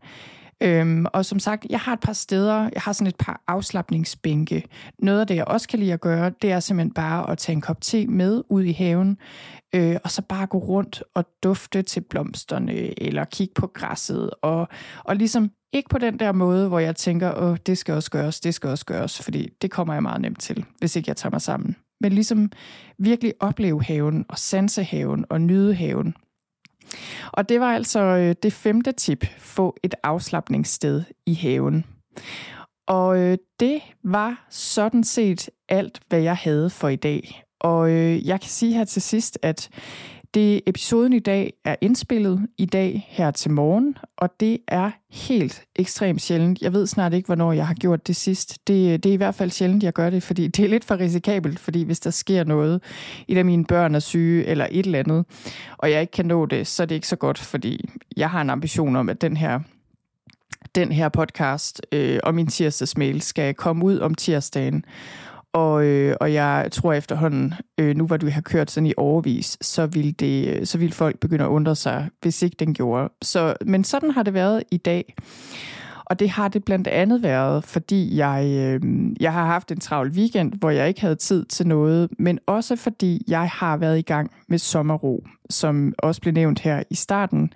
Øhm, 0.62 1.06
og 1.12 1.24
som 1.24 1.38
sagt, 1.38 1.66
jeg 1.70 1.80
har 1.80 1.92
et 1.92 2.00
par 2.00 2.12
steder, 2.12 2.62
jeg 2.62 2.82
har 2.82 2.92
sådan 2.92 3.06
et 3.06 3.16
par 3.16 3.42
afslappningsbænke. 3.46 4.64
Noget 4.98 5.20
af 5.20 5.26
det, 5.26 5.36
jeg 5.36 5.44
også 5.44 5.68
kan 5.68 5.78
lide 5.78 5.92
at 5.92 6.00
gøre, 6.00 6.32
det 6.42 6.52
er 6.52 6.60
simpelthen 6.60 6.94
bare 6.94 7.30
at 7.30 7.38
tage 7.38 7.54
en 7.54 7.60
kop 7.60 7.80
te 7.80 8.06
med 8.06 8.42
ud 8.48 8.62
i 8.62 8.72
haven, 8.72 9.18
øh, 9.74 9.96
og 10.04 10.10
så 10.10 10.22
bare 10.22 10.46
gå 10.46 10.58
rundt 10.58 11.02
og 11.14 11.24
dufte 11.42 11.82
til 11.82 12.00
blomsterne, 12.00 13.02
eller 13.02 13.24
kigge 13.24 13.54
på 13.54 13.66
græsset, 13.66 14.30
og, 14.42 14.68
og 15.04 15.16
ligesom 15.16 15.50
ikke 15.72 15.88
på 15.88 15.98
den 15.98 16.18
der 16.18 16.32
måde, 16.32 16.68
hvor 16.68 16.78
jeg 16.78 16.96
tænker, 16.96 17.42
åh, 17.42 17.56
det 17.66 17.78
skal 17.78 17.94
også 17.94 18.10
gøres, 18.10 18.40
det 18.40 18.54
skal 18.54 18.70
også 18.70 18.84
gøres, 18.84 19.22
fordi 19.22 19.48
det 19.62 19.70
kommer 19.70 19.94
jeg 19.94 20.02
meget 20.02 20.20
nemt 20.20 20.40
til, 20.40 20.64
hvis 20.78 20.96
ikke 20.96 21.08
jeg 21.08 21.16
tager 21.16 21.30
mig 21.30 21.42
sammen. 21.42 21.76
Men 22.00 22.12
ligesom 22.12 22.52
virkelig 22.98 23.34
opleve 23.40 23.82
haven, 23.82 24.24
og 24.28 24.38
sanse 24.38 24.84
haven, 24.84 25.24
og 25.28 25.40
nyde 25.40 25.74
haven. 25.74 26.14
Og 27.32 27.48
det 27.48 27.60
var 27.60 27.74
altså 27.74 28.00
øh, 28.00 28.34
det 28.42 28.52
femte 28.52 28.92
tip, 28.92 29.26
få 29.38 29.76
et 29.82 29.94
afslappningssted 30.02 31.02
i 31.26 31.34
haven. 31.34 31.84
Og 32.86 33.18
øh, 33.18 33.38
det 33.60 33.80
var 34.04 34.46
sådan 34.50 35.04
set 35.04 35.50
alt, 35.68 36.00
hvad 36.08 36.20
jeg 36.20 36.36
havde 36.36 36.70
for 36.70 36.88
i 36.88 36.96
dag. 36.96 37.42
Og 37.60 37.90
øh, 37.90 38.26
jeg 38.26 38.40
kan 38.40 38.50
sige 38.50 38.74
her 38.74 38.84
til 38.84 39.02
sidst, 39.02 39.38
at 39.42 39.70
det 40.34 40.60
episoden 40.66 41.12
i 41.12 41.18
dag 41.18 41.52
er 41.64 41.76
indspillet 41.80 42.46
i 42.58 42.66
dag 42.66 43.06
her 43.08 43.30
til 43.30 43.50
morgen, 43.50 43.96
og 44.16 44.30
det 44.40 44.58
er 44.68 44.90
helt 45.10 45.62
ekstremt 45.76 46.22
sjældent. 46.22 46.62
Jeg 46.62 46.72
ved 46.72 46.86
snart 46.86 47.14
ikke, 47.14 47.26
hvornår 47.26 47.52
jeg 47.52 47.66
har 47.66 47.74
gjort 47.74 48.06
det 48.06 48.16
sidst. 48.16 48.58
Det, 48.66 49.04
det 49.04 49.10
er 49.10 49.14
i 49.14 49.16
hvert 49.16 49.34
fald 49.34 49.50
sjældent, 49.50 49.82
jeg 49.82 49.92
gør 49.92 50.10
det, 50.10 50.22
fordi 50.22 50.48
det 50.48 50.64
er 50.64 50.68
lidt 50.68 50.84
for 50.84 51.00
risikabelt, 51.00 51.58
fordi 51.58 51.82
hvis 51.82 52.00
der 52.00 52.10
sker 52.10 52.44
noget, 52.44 52.82
et 53.28 53.38
af 53.38 53.44
mine 53.44 53.64
børn 53.64 53.94
er 53.94 53.98
syge 53.98 54.44
eller 54.44 54.66
et 54.70 54.86
eller 54.86 54.98
andet, 54.98 55.24
og 55.78 55.90
jeg 55.90 56.00
ikke 56.00 56.10
kan 56.10 56.26
nå 56.26 56.46
det, 56.46 56.66
så 56.66 56.82
er 56.82 56.86
det 56.86 56.94
ikke 56.94 57.08
så 57.08 57.16
godt, 57.16 57.38
fordi 57.38 57.90
jeg 58.16 58.30
har 58.30 58.40
en 58.40 58.50
ambition 58.50 58.96
om, 58.96 59.08
at 59.08 59.20
den 59.20 59.36
her 59.36 59.60
den 60.74 60.92
her 60.92 61.08
podcast 61.08 61.82
øh, 61.92 62.18
og 62.22 62.34
min 62.34 62.46
tirsdagsmail 62.46 63.22
skal 63.22 63.54
komme 63.54 63.84
ud 63.84 63.98
om 63.98 64.14
tirsdagen. 64.14 64.84
Og, 65.52 65.84
øh, 65.84 66.16
og 66.20 66.32
jeg 66.32 66.68
tror 66.72 66.92
efterhånden, 66.92 67.54
øh, 67.78 67.96
nu 67.96 68.06
hvor 68.06 68.16
du 68.16 68.30
har 68.30 68.40
kørt 68.40 68.70
sådan 68.70 68.86
i 68.86 68.94
overvis, 68.96 69.58
så 69.60 69.86
vil, 69.86 70.20
det, 70.20 70.68
så 70.68 70.78
vil 70.78 70.92
folk 70.92 71.18
begynde 71.18 71.44
at 71.44 71.48
undre 71.48 71.76
sig, 71.76 72.08
hvis 72.22 72.42
ikke 72.42 72.56
den 72.58 72.74
gjorde. 72.74 73.12
Så, 73.22 73.54
men 73.66 73.84
sådan 73.84 74.10
har 74.10 74.22
det 74.22 74.34
været 74.34 74.62
i 74.70 74.76
dag. 74.76 75.14
Og 76.04 76.20
det 76.20 76.30
har 76.30 76.48
det 76.48 76.64
blandt 76.64 76.88
andet 76.88 77.22
været, 77.22 77.64
fordi 77.64 78.16
jeg, 78.16 78.44
øh, 78.46 78.80
jeg 79.20 79.32
har 79.32 79.46
haft 79.46 79.72
en 79.72 79.80
travl 79.80 80.10
weekend, 80.10 80.52
hvor 80.52 80.70
jeg 80.70 80.88
ikke 80.88 81.00
havde 81.00 81.14
tid 81.14 81.44
til 81.44 81.66
noget, 81.66 82.08
men 82.18 82.38
også 82.46 82.76
fordi 82.76 83.24
jeg 83.28 83.48
har 83.48 83.76
været 83.76 83.98
i 83.98 84.02
gang 84.02 84.30
med 84.48 84.58
sommerro, 84.58 85.24
som 85.50 85.94
også 85.98 86.20
blev 86.20 86.34
nævnt 86.34 86.60
her 86.60 86.82
i 86.90 86.94
starten 86.94 87.52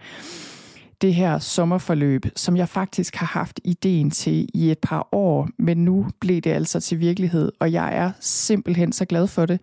det 1.04 1.14
her 1.14 1.38
sommerforløb, 1.38 2.26
som 2.36 2.56
jeg 2.56 2.68
faktisk 2.68 3.16
har 3.16 3.26
haft 3.26 3.60
ideen 3.64 4.10
til 4.10 4.48
i 4.54 4.70
et 4.70 4.78
par 4.78 5.08
år, 5.12 5.48
men 5.58 5.84
nu 5.84 6.06
blev 6.20 6.40
det 6.40 6.50
altså 6.50 6.80
til 6.80 7.00
virkelighed, 7.00 7.52
og 7.60 7.72
jeg 7.72 7.96
er 7.96 8.10
simpelthen 8.20 8.92
så 8.92 9.04
glad 9.04 9.26
for 9.26 9.46
det. 9.46 9.60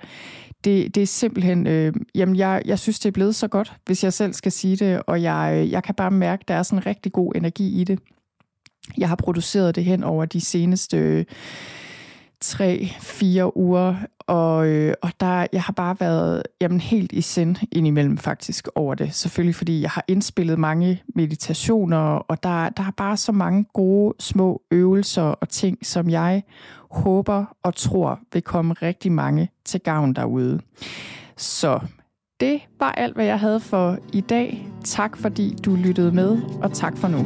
Det, 0.64 0.96
det 0.96 1.04
er 1.04 1.08
simpelthen, 1.08 1.68
øh, 1.68 1.94
jamen 2.16 2.36
jeg, 2.36 2.62
jeg 2.66 2.80
synes, 2.80 3.00
det 3.00 3.08
er 3.08 3.12
blevet 3.12 3.36
så 3.36 3.48
godt, 3.48 3.74
hvis 3.86 4.04
jeg 4.04 4.14
selv 4.14 4.34
skal 4.34 4.52
sige 4.52 4.76
det, 4.76 5.02
og 5.08 5.22
jeg, 5.22 5.54
øh, 5.56 5.72
jeg 5.72 5.84
kan 5.84 5.96
bare 5.96 6.12
mærke, 6.12 6.42
at 6.42 6.48
der 6.48 6.54
er 6.54 6.64
sådan 6.64 6.80
en 6.80 6.86
rigtig 6.86 7.12
god 7.12 7.36
energi 7.36 7.82
i 7.82 7.84
det. 7.84 8.00
Jeg 8.98 9.10
har 9.10 9.16
produceret 9.16 9.76
det 9.76 9.84
hen 9.84 10.04
over 10.04 10.26
de 10.26 10.42
seneste... 10.42 10.98
Øh, 10.98 11.26
tre-fire 12.42 13.58
uger, 13.58 13.96
og, 14.20 14.68
øh, 14.68 14.94
og 15.02 15.12
der, 15.20 15.48
jeg 15.54 15.62
har 15.62 15.74
bare 15.74 15.96
været 16.00 16.44
jamen, 16.62 16.80
helt 16.80 17.12
i 17.12 17.22
sind 17.22 17.56
indimellem 17.72 18.18
faktisk 18.18 18.68
over 18.76 18.96
det. 18.96 19.14
Selvfølgelig 19.14 19.56
fordi 19.56 19.82
jeg 19.82 19.90
har 19.90 20.06
indspillet 20.08 20.60
mange 20.60 21.04
meditationer, 21.16 21.98
og 21.98 22.44
der, 22.44 22.70
der 22.70 22.84
er 22.84 22.92
bare 22.98 23.18
så 23.18 23.32
mange 23.32 23.66
gode 23.74 24.14
små 24.20 24.62
øvelser 24.72 25.22
og 25.22 25.50
ting, 25.50 25.86
som 25.86 26.10
jeg 26.10 26.44
håber 26.92 27.46
og 27.64 27.76
tror 27.76 28.20
vil 28.34 28.42
komme 28.42 28.74
rigtig 28.74 29.12
mange 29.12 29.50
til 29.66 29.80
gavn 29.80 30.14
derude. 30.14 30.60
Så 31.38 31.80
det 32.40 32.62
var 32.80 32.92
alt, 32.92 33.16
hvad 33.16 33.26
jeg 33.26 33.40
havde 33.40 33.60
for 33.60 33.98
i 34.14 34.22
dag. 34.22 34.68
Tak 34.84 35.18
fordi 35.18 35.56
du 35.66 35.76
lyttede 35.76 36.12
med, 36.12 36.42
og 36.62 36.74
tak 36.74 36.98
for 36.98 37.08
nu. 37.08 37.26